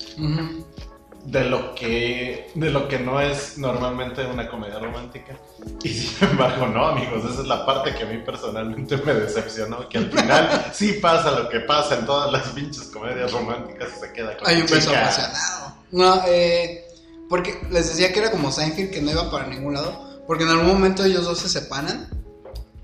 de 1.25 1.45
lo 1.45 1.75
que 1.75 2.51
de 2.55 2.71
lo 2.71 2.89
que 2.89 2.99
no 2.99 3.21
es 3.21 3.59
normalmente 3.59 4.25
una 4.25 4.49
comedia 4.49 4.79
romántica. 4.79 5.37
Y 5.83 5.89
sin 5.89 6.29
embargo, 6.29 6.67
no, 6.67 6.87
amigos, 6.87 7.25
esa 7.31 7.43
es 7.43 7.47
la 7.47 7.67
parte 7.67 7.95
que 7.95 8.05
a 8.05 8.07
mí 8.07 8.19
personalmente 8.19 8.97
me 8.99 9.15
decepcionó, 9.15 9.89
que 9.89 9.99
al 9.99 10.11
final 10.11 10.67
sí 10.73 10.95
pasa 10.95 11.33
lo 11.33 11.49
que 11.49 11.61
pasa 11.61 11.97
en 11.99 12.07
todas 12.07 12.33
las 12.33 12.49
pinches 12.49 12.85
comedias 12.85 13.33
románticas 13.33 13.91
y 13.97 14.01
se 14.01 14.13
queda 14.13 14.37
con 14.37 14.49
Hay 14.49 14.61
un 14.61 14.67
beso 14.67 14.91
apasionado. 14.91 15.77
No, 15.91 16.23
eh, 16.27 16.85
porque 17.29 17.61
les 17.71 17.89
decía 17.89 18.13
que 18.13 18.21
era 18.21 18.31
como 18.31 18.51
Seinfeld 18.51 18.91
que 18.91 19.03
no 19.03 19.11
iba 19.11 19.31
para 19.31 19.47
ningún 19.47 19.75
lado, 19.75 20.23
porque 20.27 20.45
en 20.45 20.51
algún 20.51 20.69
momento 20.69 21.05
ellos 21.05 21.25
dos 21.25 21.39
se 21.39 21.49
separan. 21.49 22.09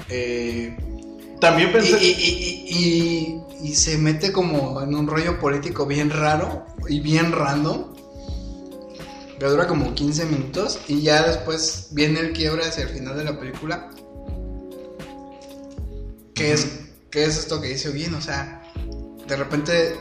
Eh, 0.08 0.76
También 1.40 1.72
pensé 1.72 1.98
y, 2.02 3.40
y 3.62 3.74
se 3.74 3.98
mete 3.98 4.32
como 4.32 4.82
en 4.82 4.94
un 4.94 5.06
rollo 5.06 5.38
político 5.38 5.86
bien 5.86 6.10
raro 6.10 6.66
y 6.88 7.00
bien 7.00 7.32
random 7.32 7.94
que 9.38 9.46
dura 9.46 9.66
como 9.66 9.94
15 9.94 10.26
minutos 10.26 10.78
y 10.86 11.02
ya 11.02 11.22
después 11.22 11.88
viene 11.92 12.20
el 12.20 12.32
quiebre 12.32 12.64
hacia 12.64 12.84
el 12.84 12.90
final 12.90 13.16
de 13.16 13.24
la 13.24 13.38
película. 13.38 13.90
¿Qué 16.34 16.52
es, 16.52 16.80
¿qué 17.10 17.24
es 17.24 17.38
esto 17.38 17.60
que 17.60 17.68
dice 17.68 17.90
bien? 17.90 18.14
O 18.14 18.20
sea, 18.20 18.62
de 19.26 19.36
repente 19.36 19.96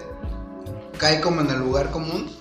cae 0.98 1.22
como 1.22 1.41
en 1.41 1.50
el 1.50 1.60
lugar 1.60 1.91
común. 1.91 2.32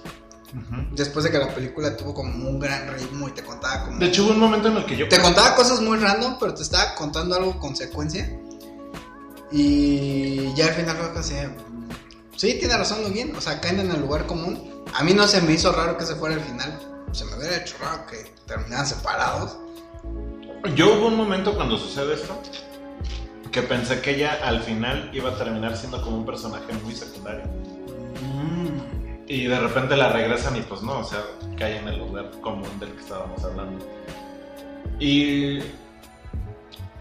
Después 0.94 1.24
de 1.24 1.30
que 1.30 1.38
la 1.38 1.54
película 1.54 1.96
tuvo 1.96 2.12
como 2.12 2.50
un 2.50 2.60
gran 2.60 2.92
ritmo 2.92 3.26
y 3.26 3.32
te 3.32 3.42
contaba 3.42 3.86
como... 3.86 3.98
De 3.98 4.06
hecho 4.06 4.24
hubo 4.24 4.32
un 4.32 4.40
momento 4.40 4.68
en 4.68 4.76
el 4.76 4.84
que 4.84 4.96
yo... 4.98 5.08
Te 5.08 5.18
contaba 5.18 5.54
cosas 5.54 5.80
muy 5.80 5.96
random, 5.96 6.36
pero 6.38 6.52
te 6.52 6.62
estaba 6.62 6.94
contando 6.94 7.34
algo 7.36 7.58
con 7.58 7.74
secuencia. 7.74 8.30
Y 9.52 10.54
ya 10.54 10.66
al 10.66 10.74
final 10.74 10.96
fue 10.96 11.20
así... 11.20 11.34
Sí, 12.36 12.56
tiene 12.58 12.76
razón, 12.76 13.02
muy 13.02 13.12
bien. 13.12 13.36
O 13.36 13.40
sea, 13.40 13.60
caen 13.60 13.80
en 13.80 13.90
el 13.90 14.00
lugar 14.00 14.26
común. 14.26 14.82
A 14.94 15.02
mí 15.04 15.12
no 15.12 15.28
se 15.28 15.40
me 15.42 15.52
hizo 15.52 15.70
raro 15.72 15.96
que 15.96 16.04
se 16.04 16.16
fuera 16.16 16.34
el 16.34 16.40
final. 16.40 16.78
Se 17.12 17.24
me 17.26 17.36
hubiera 17.36 17.58
hecho 17.58 17.76
raro 17.80 18.06
que 18.06 18.32
terminaran 18.46 18.86
separados. 18.86 19.58
Yo 20.74 20.94
hubo 20.94 21.08
un 21.08 21.16
momento 21.16 21.54
cuando 21.54 21.76
sucede 21.76 22.14
esto 22.14 22.40
que 23.52 23.62
pensé 23.62 24.00
que 24.00 24.12
ella 24.12 24.38
al 24.42 24.62
final 24.62 25.10
iba 25.12 25.30
a 25.30 25.36
terminar 25.36 25.76
siendo 25.76 26.00
como 26.02 26.16
un 26.18 26.26
personaje 26.26 26.72
muy 26.82 26.94
secundario. 26.94 27.44
Mm. 27.44 29.02
Y 29.28 29.44
de 29.44 29.60
repente 29.60 29.96
la 29.96 30.10
regresan 30.10 30.56
y 30.56 30.62
pues 30.62 30.82
no, 30.82 31.00
o 31.00 31.04
sea, 31.04 31.22
cae 31.58 31.76
en 31.76 31.88
el 31.88 31.98
lugar 31.98 32.30
común 32.40 32.68
del 32.80 32.92
que 32.92 33.00
estábamos 33.00 33.44
hablando. 33.44 33.84
Y 34.98 35.58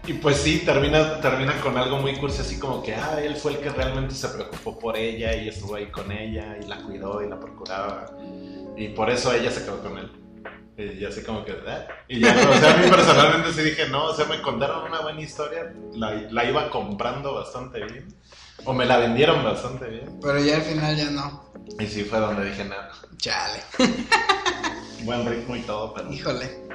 y 0.06 0.14
pues 0.14 0.38
sí, 0.38 0.62
termina, 0.64 1.20
termina 1.20 1.60
con 1.60 1.78
algo 1.78 1.98
muy 1.98 2.16
cursi, 2.16 2.40
así 2.40 2.58
como 2.58 2.82
que, 2.82 2.94
ah, 2.94 3.20
él 3.22 3.36
fue 3.36 3.52
el 3.52 3.58
que 3.58 3.70
realmente 3.70 4.14
se 4.14 4.28
preocupó 4.28 4.78
por 4.78 4.96
ella 4.96 5.34
y 5.34 5.48
estuvo 5.48 5.76
ahí 5.76 5.86
con 5.86 6.10
ella 6.10 6.56
y 6.60 6.66
la 6.66 6.78
cuidó 6.78 7.22
y 7.22 7.28
la 7.28 7.38
procuraba. 7.38 8.06
Y 8.76 8.88
por 8.88 9.10
eso 9.10 9.32
ella 9.32 9.50
se 9.50 9.64
quedó 9.64 9.80
con 9.80 9.98
él. 9.98 10.10
Y 10.76 11.04
así 11.04 11.22
como 11.22 11.44
que, 11.44 11.52
¿eh? 11.52 11.86
Y 12.08 12.20
ya, 12.20 12.34
o 12.50 12.58
sea, 12.58 12.74
a 12.74 12.76
mí 12.78 12.90
personalmente 12.90 13.52
sí 13.52 13.60
dije, 13.62 13.88
no, 13.88 14.06
o 14.06 14.14
sea, 14.14 14.24
me 14.24 14.40
contaron 14.42 14.88
una 14.88 15.00
buena 15.02 15.20
historia, 15.20 15.72
la, 15.92 16.12
la 16.30 16.44
iba 16.44 16.70
comprando 16.70 17.34
bastante 17.34 17.84
bien. 17.84 18.08
O 18.64 18.72
me 18.72 18.86
la 18.86 18.98
vendieron 18.98 19.44
bastante 19.44 19.86
bien. 19.86 20.18
Pero 20.20 20.38
ya 20.38 20.56
al 20.56 20.62
final 20.62 20.96
ya 20.96 21.10
no. 21.10 21.44
Y 21.78 21.86
sí 21.86 22.04
fue 22.04 22.18
donde 22.18 22.44
dije, 22.44 22.64
nada. 22.64 22.90
Chale. 23.16 23.60
Buen 25.02 25.26
ritmo 25.26 25.56
y 25.56 25.60
todo, 25.60 25.92
pero... 25.94 26.12
Híjole. 26.12 26.71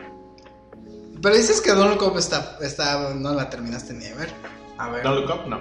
Pero 1.21 1.35
dices 1.35 1.61
que 1.61 1.71
Don't 1.71 1.93
Look 1.93 2.11
Up 2.11 2.17
está, 2.17 2.57
está, 2.61 3.13
no 3.13 3.33
la 3.33 3.49
terminaste 3.49 3.93
ni 3.93 4.05
de 4.05 4.13
ver. 4.13 4.33
A 4.77 4.89
ver. 4.89 5.03
Don't 5.03 5.21
Look 5.21 5.35
Up, 5.35 5.47
no. 5.47 5.59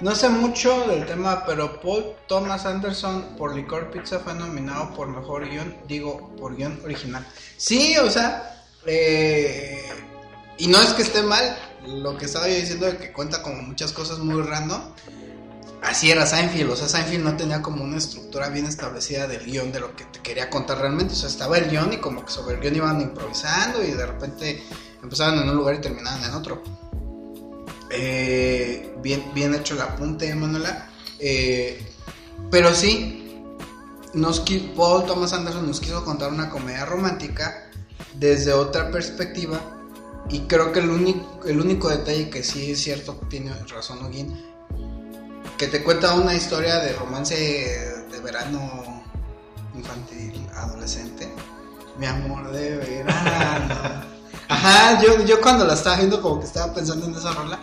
No 0.00 0.14
sé 0.14 0.28
mucho 0.28 0.86
del 0.86 1.04
tema, 1.06 1.44
pero 1.44 1.80
Paul 1.80 2.14
Thomas 2.28 2.64
Anderson 2.66 3.34
por 3.36 3.56
Licor 3.56 3.90
Pizza 3.90 4.20
fue 4.20 4.32
nominado 4.32 4.94
por 4.94 5.08
mejor 5.08 5.48
guion, 5.48 5.76
digo, 5.88 6.30
por 6.36 6.54
guion 6.54 6.80
original. 6.84 7.26
Sí, 7.56 7.96
o 7.98 8.08
sea, 8.08 8.64
eh, 8.86 9.88
y 10.56 10.68
no 10.68 10.80
es 10.80 10.92
que 10.92 11.02
esté 11.02 11.22
mal, 11.22 11.58
lo 11.84 12.16
que 12.16 12.26
estaba 12.26 12.46
yo 12.46 12.54
diciendo 12.54 12.86
de 12.86 12.96
que 12.96 13.12
cuenta 13.12 13.42
como 13.42 13.60
muchas 13.62 13.92
cosas 13.92 14.20
muy 14.20 14.40
random 14.40 14.80
así 15.82 16.10
era 16.10 16.26
Seinfeld, 16.26 16.70
o 16.70 16.76
sea, 16.76 16.88
Seinfeld 16.88 17.24
no 17.24 17.36
tenía 17.36 17.62
como 17.62 17.84
una 17.84 17.96
estructura 17.96 18.48
bien 18.48 18.66
establecida 18.66 19.26
del 19.26 19.44
guion 19.44 19.72
de 19.72 19.80
lo 19.80 19.94
que 19.94 20.04
te 20.04 20.20
quería 20.20 20.50
contar 20.50 20.78
realmente, 20.78 21.14
o 21.14 21.16
sea, 21.16 21.28
estaba 21.28 21.58
el 21.58 21.70
guion 21.70 21.92
y 21.92 21.96
como 21.98 22.24
que 22.24 22.32
sobre 22.32 22.56
el 22.56 22.60
guion 22.60 22.76
iban 22.76 23.00
improvisando 23.00 23.82
y 23.82 23.92
de 23.92 24.06
repente 24.06 24.62
empezaban 25.02 25.38
en 25.38 25.50
un 25.50 25.56
lugar 25.56 25.76
y 25.76 25.80
terminaban 25.80 26.24
en 26.24 26.34
otro. 26.34 26.62
Eh, 27.90 28.94
bien, 29.02 29.32
bien 29.34 29.54
hecho 29.54 29.74
el 29.74 29.80
apunte, 29.80 30.34
Manuela. 30.34 30.90
Eh, 31.18 31.80
pero 32.50 32.74
sí, 32.74 33.42
nos, 34.14 34.42
Paul 34.76 35.06
Thomas 35.06 35.32
Anderson 35.32 35.66
nos 35.66 35.80
quiso 35.80 36.04
contar 36.04 36.32
una 36.32 36.50
comedia 36.50 36.84
romántica 36.84 37.70
desde 38.14 38.52
otra 38.52 38.90
perspectiva 38.90 39.60
y 40.30 40.40
creo 40.40 40.72
que 40.72 40.80
el 40.80 40.90
único, 40.90 41.40
el 41.46 41.60
único 41.60 41.88
detalle 41.88 42.30
que 42.30 42.42
sí 42.42 42.72
es 42.72 42.82
cierto, 42.82 43.14
tiene 43.28 43.52
razón 43.68 44.04
Ogin, 44.04 44.36
que 45.58 45.66
te 45.66 45.82
cuenta 45.82 46.14
una 46.14 46.34
historia 46.34 46.76
de 46.78 46.92
romance 46.92 47.34
de 47.34 48.20
verano 48.20 49.02
infantil, 49.74 50.46
adolescente. 50.54 51.28
Mi 51.98 52.06
amor 52.06 52.52
de 52.52 52.76
verano. 52.76 53.74
Ajá, 54.48 55.02
yo, 55.02 55.24
yo 55.24 55.40
cuando 55.40 55.66
la 55.66 55.74
estaba 55.74 55.96
viendo 55.96 56.22
como 56.22 56.38
que 56.38 56.46
estaba 56.46 56.72
pensando 56.72 57.06
en 57.06 57.14
esa 57.14 57.32
rola. 57.32 57.58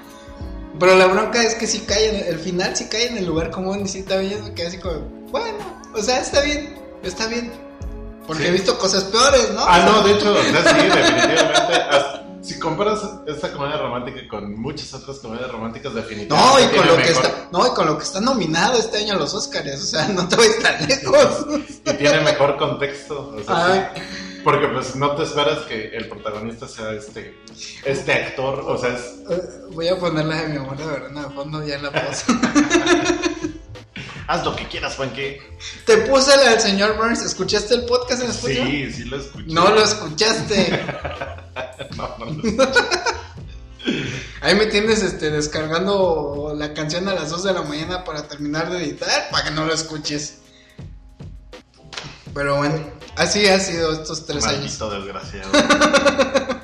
Pero 0.78 0.96
la 0.98 1.08
bronca 1.08 1.42
es 1.42 1.56
que 1.56 1.68
si 1.68 1.80
cae 1.80 2.10
en 2.10 2.34
el, 2.34 2.38
final, 2.38 2.76
si 2.76 2.86
cae 2.86 3.08
en 3.08 3.18
el 3.18 3.26
lugar 3.26 3.50
común 3.50 3.84
y 3.86 3.88
si 3.88 4.00
está 4.00 4.18
viendo 4.18 4.54
que 4.54 4.68
así 4.68 4.78
como, 4.78 5.00
bueno, 5.32 5.58
o 5.94 6.02
sea, 6.02 6.20
está 6.20 6.42
bien, 6.42 6.78
está 7.02 7.28
bien. 7.28 7.54
Porque 8.28 8.50
he 8.50 8.52
visto 8.52 8.78
cosas 8.78 9.06
peores, 9.06 9.52
¿no? 9.54 9.64
Ah, 9.66 9.86
no, 9.86 10.04
de 10.04 10.14
hecho, 10.14 10.34
o 10.34 10.44
sea, 10.44 10.64
sí, 10.64 10.86
definitivamente 10.86 12.25
si 12.46 12.60
comparas 12.60 13.02
esta 13.26 13.52
comedia 13.52 13.78
romántica 13.78 14.20
con 14.30 14.60
muchas 14.60 14.94
otras 14.94 15.18
comedias 15.18 15.52
románticas 15.52 15.94
definitivamente 15.94 16.56
no 16.56 16.60
y 16.60 16.78
con 16.78 16.88
lo 16.88 16.98
que 16.98 17.12
está 17.12 17.48
no 17.52 17.68
y 17.68 17.70
con 17.72 17.86
lo 17.88 17.98
que 17.98 18.04
está 18.04 18.22
nominado 18.22 18.78
este 18.78 18.98
año 19.00 19.14
a 19.14 19.18
los 19.18 19.34
Oscars 19.34 19.82
o 19.82 19.86
sea 19.86 20.08
no 20.10 20.28
te 20.28 20.36
voy 20.36 20.48
tan 20.62 20.88
lejos 20.88 21.46
y 21.86 21.94
tiene 21.94 22.22
mejor 22.22 22.58
contexto 22.58 23.36
o 23.36 23.44
sea, 23.44 23.94
porque 24.44 24.68
pues 24.68 24.96
no 24.96 25.16
te 25.16 25.24
esperas 25.24 25.60
que 25.64 25.88
el 25.96 26.08
protagonista 26.08 26.68
sea 26.68 26.92
este 26.92 27.36
este 27.84 28.14
actor 28.14 28.64
o 28.68 28.78
sea 28.78 28.94
es 28.94 29.02
eh, 29.30 29.42
voy 29.72 29.88
a 29.88 29.98
ponerla 29.98 30.44
de 30.44 30.48
mi 30.50 30.58
amor 30.58 30.78
de 30.78 30.86
verdad 30.86 31.28
de 31.28 31.34
fondo 31.34 31.66
ya 31.66 31.80
la 31.80 31.92
puse 31.92 32.26
Haz 34.28 34.44
lo 34.44 34.56
que 34.56 34.68
quieras, 34.68 34.96
Juanque. 34.96 35.40
Te 35.86 35.98
puse 35.98 36.36
la 36.36 36.50
del 36.50 36.60
señor 36.60 36.98
Burns. 36.98 37.24
¿Escuchaste 37.24 37.76
el 37.76 37.86
podcast 37.86 38.24
en 38.24 38.32
español? 38.32 38.68
Sí, 38.68 38.92
sí 38.92 39.04
lo 39.04 39.18
escuché. 39.18 39.54
No 39.54 39.70
lo 39.70 39.84
escuchaste. 39.84 40.84
no, 41.98 42.18
no 42.18 42.26
lo 42.26 42.66
Ahí 44.42 44.56
me 44.56 44.66
tienes 44.66 45.04
este, 45.04 45.30
descargando 45.30 46.54
la 46.56 46.74
canción 46.74 47.08
a 47.08 47.14
las 47.14 47.30
2 47.30 47.44
de 47.44 47.54
la 47.54 47.62
mañana 47.62 48.04
para 48.04 48.28
terminar 48.28 48.72
de 48.72 48.84
editar, 48.84 49.30
para 49.32 49.46
que 49.46 49.52
no 49.52 49.66
lo 49.66 49.74
escuches. 49.74 50.40
Pero 52.34 52.58
bueno, 52.58 52.80
así 53.16 53.48
ha 53.48 53.60
sido 53.60 53.94
estos 53.94 54.26
tres 54.26 54.44
Maldito 54.44 54.90
años. 54.90 55.06
desgraciado. 55.06 55.52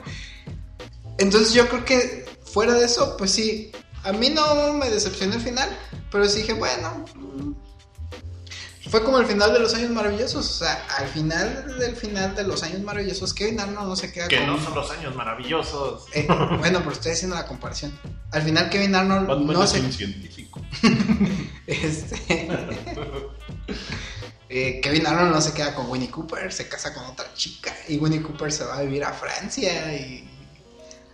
Entonces 1.18 1.54
yo 1.54 1.68
creo 1.70 1.86
que 1.86 2.26
fuera 2.44 2.74
de 2.74 2.86
eso, 2.86 3.16
pues 3.18 3.32
sí, 3.32 3.72
a 4.04 4.12
mí 4.12 4.30
no 4.30 4.74
me 4.74 4.90
decepcionó 4.90 5.36
el 5.36 5.42
final, 5.42 5.70
pero 6.12 6.28
sí 6.28 6.40
dije, 6.40 6.54
bueno, 6.54 7.06
fue 8.92 9.06
como 9.06 9.20
el 9.20 9.26
final 9.26 9.54
de 9.54 9.60
los 9.60 9.74
años 9.74 9.90
maravillosos. 9.92 10.46
O 10.46 10.66
sea, 10.66 10.86
al 10.98 11.08
final 11.08 11.78
del 11.80 11.96
final 11.96 12.36
de 12.36 12.44
los 12.44 12.62
años 12.62 12.82
maravillosos, 12.82 13.34
Kevin 13.34 13.62
Arnold 13.62 13.88
no 13.88 13.96
se 13.96 14.12
queda 14.12 14.28
Que 14.28 14.46
no 14.46 14.62
son 14.62 14.76
los 14.76 14.92
años 14.92 15.16
maravillosos. 15.16 16.08
Eh, 16.12 16.28
bueno, 16.60 16.80
pero 16.80 16.92
estoy 16.92 17.14
haciendo 17.14 17.38
la 17.38 17.48
comparación. 17.48 17.98
Al 18.32 18.42
final 18.42 18.70
Kevin 18.70 18.94
Arnold 18.94 19.30
no 19.30 19.66
se... 19.66 19.80
un 19.80 19.94
científico. 19.94 20.62
este... 21.68 22.50
Eh, 24.50 24.82
Kevin 24.84 25.08
Arnold 25.08 25.32
no 25.32 25.40
se 25.40 25.54
queda 25.54 25.74
con 25.74 25.90
Winnie 25.90 26.12
Cooper, 26.12 26.52
se 26.52 26.68
casa 26.68 26.94
con 26.94 27.06
otra 27.06 27.34
chica 27.34 27.74
y 27.88 27.98
Winnie 27.98 28.22
Cooper 28.22 28.52
se 28.52 28.66
va 28.66 28.80
a 28.80 28.82
vivir 28.82 29.06
a 29.06 29.14
Francia 29.14 29.96
y 29.96 30.30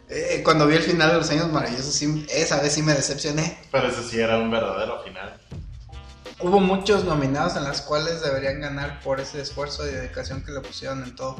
eh, 0.09 0.41
cuando 0.43 0.65
vi 0.65 0.75
el 0.75 0.81
final 0.81 1.11
de 1.11 1.17
los 1.17 1.29
años 1.29 1.51
maravillosos, 1.51 2.01
esa 2.29 2.59
vez 2.59 2.73
sí 2.73 2.81
me 2.81 2.93
decepcioné. 2.93 3.59
Pero 3.71 3.89
ese 3.89 4.03
sí 4.09 4.19
era 4.19 4.39
un 4.39 4.49
verdadero 4.49 5.03
final. 5.03 5.37
Hubo 6.39 6.59
muchos 6.59 7.03
nominados 7.03 7.55
en 7.55 7.63
las 7.63 7.81
cuales 7.81 8.21
deberían 8.21 8.61
ganar 8.61 9.01
por 9.01 9.19
ese 9.19 9.41
esfuerzo 9.41 9.87
y 9.87 9.91
dedicación 9.91 10.43
que 10.43 10.51
le 10.51 10.61
pusieron 10.61 11.03
en 11.03 11.15
todo. 11.15 11.35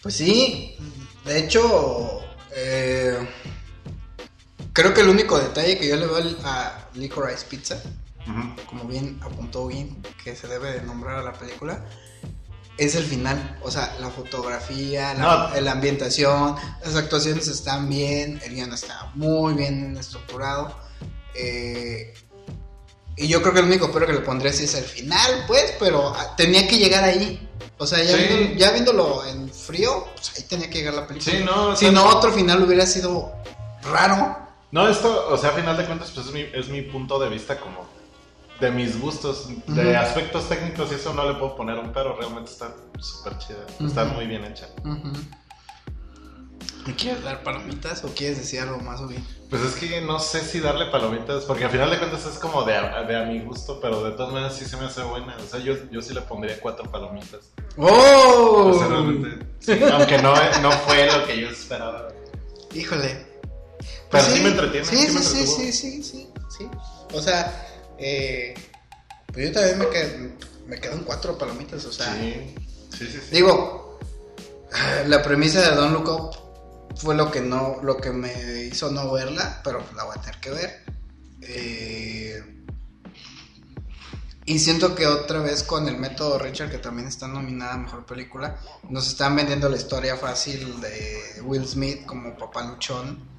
Pues 0.00 0.14
sí, 0.14 0.76
de 1.24 1.38
hecho, 1.40 2.20
eh, 2.54 3.28
creo 4.72 4.94
que 4.94 5.00
el 5.00 5.08
único 5.08 5.38
detalle 5.38 5.76
que 5.76 5.88
yo 5.88 5.96
le 5.96 6.06
doy 6.06 6.36
a 6.44 6.88
Licorice 6.94 7.46
Pizza, 7.46 7.82
como 8.66 8.84
bien 8.84 9.18
apuntó 9.22 9.66
bien, 9.66 10.00
que 10.22 10.36
se 10.36 10.46
debe 10.46 10.72
de 10.72 10.82
nombrar 10.82 11.16
a 11.16 11.22
la 11.22 11.32
película, 11.32 11.84
es 12.78 12.94
el 12.94 13.04
final. 13.04 13.58
O 13.62 13.70
sea, 13.70 13.96
la 14.00 14.10
fotografía, 14.10 15.14
la, 15.14 15.72
ambientación, 15.72 16.54
las 16.84 16.94
actuaciones 16.94 17.48
están 17.48 17.88
bien, 17.88 18.40
el 18.44 18.54
guion 18.54 18.72
está 18.72 19.10
muy 19.14 19.54
bien 19.54 19.96
estructurado. 19.96 20.78
Eh, 21.34 22.14
y 23.16 23.28
yo 23.28 23.40
creo 23.40 23.54
que 23.54 23.60
el 23.60 23.66
único 23.66 23.90
pero 23.90 24.06
que 24.06 24.12
le 24.12 24.20
pondré 24.20 24.52
sí 24.52 24.64
es 24.64 24.74
el 24.74 24.84
final, 24.84 25.44
pues, 25.46 25.74
pero 25.78 26.12
ah, 26.14 26.34
tenía 26.36 26.68
que 26.68 26.78
llegar 26.78 27.04
ahí. 27.04 27.48
O 27.78 27.86
sea, 27.86 28.02
ya, 28.02 28.70
viéndolo, 28.70 29.24
en 29.26 29.50
frío, 29.50 30.06
pues 30.14 30.32
ahí 30.36 30.44
tenía 30.44 30.70
que 30.70 30.78
llegar 30.78 30.94
la 30.94 31.06
película. 31.06 31.36
Sí, 31.36 31.44
no, 31.44 31.76
si 31.76 31.90
no, 31.90 32.06
otro 32.06 32.32
final 32.32 32.62
hubiera 32.62 32.86
sido 32.86 33.32
raro. 33.82 34.36
No, 34.72 34.88
esto, 34.88 35.28
o 35.30 35.36
sea, 35.36 35.50
a 35.50 35.52
final 35.52 35.76
de 35.76 35.84
cuentas, 35.84 36.10
pues 36.14 36.26
es 36.26 36.32
mi, 36.32 36.40
es 36.40 36.68
mi 36.68 36.82
punto 36.82 37.18
de 37.18 37.28
vista 37.28 37.60
como 37.60 37.86
de 38.60 38.70
mis 38.70 38.98
gustos, 38.98 39.48
de 39.66 39.96
aspectos 39.96 40.48
técnicos 40.48 40.90
y 40.90 40.94
eso 40.94 41.12
no 41.12 41.30
le 41.30 41.38
puedo 41.38 41.56
poner 41.56 41.78
un 41.78 41.92
pero, 41.92 42.16
realmente 42.16 42.50
está 42.50 42.74
súper 42.98 43.36
chida, 43.38 43.66
está 43.86 44.04
muy 44.06 44.26
bien 44.26 44.44
hecha. 44.44 44.68
¿Me 46.86 46.94
quieres 46.94 47.24
dar 47.24 47.42
palomitas 47.42 48.04
o 48.04 48.14
quieres 48.14 48.38
decir 48.38 48.60
algo 48.60 48.78
más, 48.78 49.00
o 49.00 49.08
bien? 49.08 49.26
Pues 49.50 49.60
es 49.62 49.74
que 49.74 50.00
no 50.00 50.20
sé 50.20 50.40
si 50.40 50.60
darle 50.60 50.86
palomitas, 50.86 51.44
porque 51.44 51.64
al 51.64 51.70
final 51.70 51.90
de 51.90 51.98
cuentas 51.98 52.24
es 52.26 52.38
como 52.38 52.62
de 52.62 52.76
a, 52.76 53.02
de 53.02 53.16
a 53.16 53.24
mi 53.24 53.40
gusto, 53.40 53.80
pero 53.80 54.04
de 54.04 54.12
todas 54.12 54.32
maneras 54.32 54.56
sí 54.56 54.64
se 54.64 54.76
me 54.76 54.86
hace 54.86 55.02
buena. 55.02 55.36
O 55.36 55.46
sea, 55.48 55.58
yo, 55.58 55.74
yo 55.90 56.00
sí 56.00 56.14
le 56.14 56.20
pondría 56.22 56.60
cuatro 56.60 56.88
palomitas. 56.88 57.50
¡Oh! 57.76 58.70
O 58.72 58.78
sea, 58.78 58.86
realmente, 58.86 59.46
sí, 59.58 59.80
aunque 59.92 60.18
no, 60.18 60.32
no 60.60 60.70
fue 60.70 61.06
lo 61.06 61.26
que 61.26 61.40
yo 61.40 61.48
esperaba. 61.48 62.08
Híjole. 62.72 63.26
Pero 63.78 63.88
pues 64.10 64.24
sí, 64.26 64.40
me 64.42 64.50
entretiene. 64.50 64.86
Sí, 64.86 64.96
sí, 65.08 65.18
sí, 65.18 65.46
sí, 65.46 65.72
sí, 65.72 66.02
sí, 66.04 66.28
sí. 66.56 66.68
O 67.12 67.20
sea, 67.20 67.66
eh, 67.98 68.54
pues 69.32 69.48
yo 69.48 69.52
también 69.52 69.78
me, 69.78 69.88
quedo, 69.88 70.08
me 70.68 70.80
quedan 70.80 71.00
cuatro 71.00 71.36
palomitas, 71.36 71.84
o 71.84 71.92
sea. 71.92 72.14
Sí, 72.14 72.54
sí, 72.96 73.06
sí. 73.08 73.18
Digo, 73.32 73.98
la 75.06 75.20
premisa 75.24 75.68
de 75.68 75.74
Don 75.74 75.92
Look 75.92 76.08
Up 76.08 76.45
fue 76.96 77.14
lo 77.14 77.30
que 77.30 77.40
no, 77.40 77.78
lo 77.82 77.96
que 77.96 78.10
me 78.10 78.64
hizo 78.64 78.90
no 78.90 79.12
verla, 79.12 79.60
pero 79.62 79.82
la 79.94 80.04
voy 80.04 80.16
a 80.16 80.20
tener 80.20 80.40
que 80.40 80.50
ver. 80.50 80.84
Eh, 81.42 82.64
y 84.44 84.58
siento 84.58 84.94
que 84.94 85.06
otra 85.06 85.40
vez 85.40 85.62
con 85.62 85.88
el 85.88 85.96
método 85.96 86.38
Richard, 86.38 86.70
que 86.70 86.78
también 86.78 87.08
está 87.08 87.26
nominada 87.26 87.74
a 87.74 87.78
Mejor 87.78 88.06
Película, 88.06 88.58
nos 88.88 89.08
están 89.08 89.34
vendiendo 89.36 89.68
la 89.68 89.76
historia 89.76 90.16
fácil 90.16 90.80
de 90.80 91.42
Will 91.42 91.66
Smith 91.66 92.06
como 92.06 92.36
papá 92.36 92.62
luchón 92.64 93.36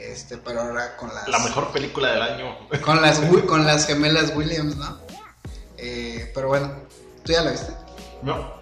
este, 0.00 0.38
pero 0.38 0.62
ahora 0.62 0.96
con 0.96 1.14
las... 1.14 1.28
La 1.28 1.38
mejor 1.40 1.72
película 1.72 2.12
del 2.12 2.22
año. 2.22 2.56
Con 2.84 3.02
las, 3.02 3.20
con 3.46 3.66
las 3.66 3.86
gemelas 3.86 4.32
Williams, 4.34 4.76
¿no? 4.76 4.98
Eh, 5.76 6.30
pero 6.34 6.48
bueno, 6.48 6.72
¿tú 7.24 7.32
ya 7.32 7.42
la 7.42 7.50
viste? 7.50 7.72
No. 8.22 8.54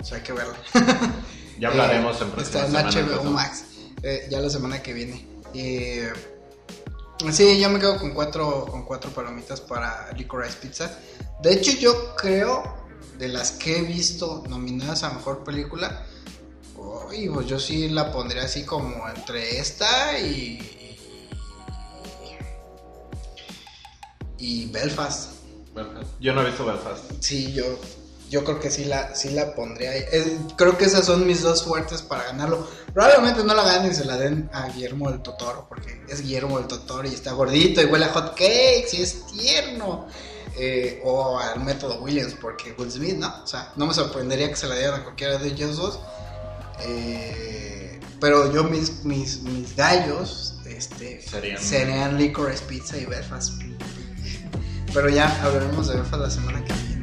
O 0.00 0.04
sea, 0.04 0.18
hay 0.18 0.22
que 0.22 0.32
verla. 0.32 0.54
ya 1.58 1.68
hablaremos 1.68 2.20
en 2.20 2.40
Está 2.40 2.66
en 2.66 2.72
HBO 2.72 3.24
Max, 3.24 3.64
eh, 4.04 4.26
ya 4.30 4.40
la 4.40 4.50
semana 4.50 4.82
que 4.82 4.92
viene. 4.92 5.26
Eh, 5.54 6.12
sí, 7.32 7.58
yo 7.58 7.70
me 7.70 7.80
quedo 7.80 7.96
con 7.98 8.12
cuatro, 8.12 8.66
con 8.66 8.84
cuatro 8.84 9.10
palomitas 9.10 9.60
para 9.62 10.12
Licorice 10.12 10.58
Pizza. 10.60 10.98
De 11.42 11.54
hecho, 11.54 11.72
yo 11.72 12.14
creo, 12.14 12.62
de 13.18 13.28
las 13.28 13.52
que 13.52 13.78
he 13.78 13.82
visto 13.82 14.44
nominadas 14.48 15.04
a 15.04 15.10
Mejor 15.14 15.42
Película, 15.42 16.06
y 17.12 17.28
pues 17.28 17.46
yo 17.46 17.58
sí 17.58 17.88
la 17.88 18.12
pondría 18.12 18.42
así 18.42 18.64
como 18.64 19.08
entre 19.08 19.58
esta 19.58 20.18
y. 20.18 20.70
Y 24.38 24.66
Belfast. 24.66 25.30
Yo 26.20 26.34
no 26.34 26.42
he 26.42 26.46
visto 26.46 26.66
Belfast. 26.66 27.10
Sí, 27.20 27.52
yo, 27.54 27.64
yo 28.34 28.42
creo 28.42 28.58
que 28.58 28.68
sí 28.68 28.84
la, 28.84 29.14
sí 29.14 29.30
la 29.30 29.54
pondría 29.54 29.92
ahí. 29.92 30.04
creo 30.56 30.76
que 30.76 30.86
esas 30.86 31.06
son 31.06 31.24
mis 31.24 31.42
dos 31.42 31.62
fuertes 31.62 32.02
para 32.02 32.24
ganarlo. 32.24 32.66
Probablemente 32.92 33.44
no 33.44 33.54
la 33.54 33.62
ganen 33.62 33.92
y 33.92 33.94
se 33.94 34.04
la 34.04 34.16
den 34.16 34.50
a 34.52 34.66
Guillermo 34.70 35.08
del 35.08 35.22
Totoro, 35.22 35.66
porque 35.68 36.02
es 36.08 36.20
Guillermo 36.20 36.58
del 36.58 36.66
Totoro 36.66 37.06
y 37.06 37.14
está 37.14 37.30
gordito 37.30 37.80
y 37.80 37.84
huele 37.84 38.06
a 38.06 38.08
hot 38.08 38.30
cakes 38.30 38.88
y 38.92 39.02
es 39.02 39.24
tierno. 39.28 40.08
Eh, 40.56 41.00
o 41.04 41.38
al 41.38 41.64
método 41.64 42.00
Williams, 42.00 42.34
porque 42.40 42.74
Will 42.76 42.90
Smith, 42.90 43.16
¿no? 43.16 43.42
O 43.42 43.46
sea, 43.46 43.72
no 43.76 43.86
me 43.86 43.94
sorprendería 43.94 44.48
que 44.48 44.56
se 44.56 44.66
la 44.66 44.74
dieran 44.74 45.00
a 45.00 45.04
cualquiera 45.04 45.38
de 45.38 45.48
ellos 45.48 45.76
dos. 45.76 46.00
Eh, 46.80 48.00
pero 48.20 48.52
yo 48.52 48.64
mis, 48.64 49.04
mis, 49.04 49.42
mis 49.42 49.76
gallos 49.76 50.54
este, 50.66 51.22
serían, 51.22 51.62
serían 51.62 52.18
Licorice 52.18 52.64
Pizza 52.64 52.96
y 52.96 53.06
Belfast. 53.06 53.62
Pero 54.92 55.08
ya 55.08 55.28
hablaremos 55.44 55.86
de 55.86 55.94
Belfast 55.94 56.20
la 56.20 56.30
semana 56.30 56.64
que 56.64 56.72
viene. 56.72 56.93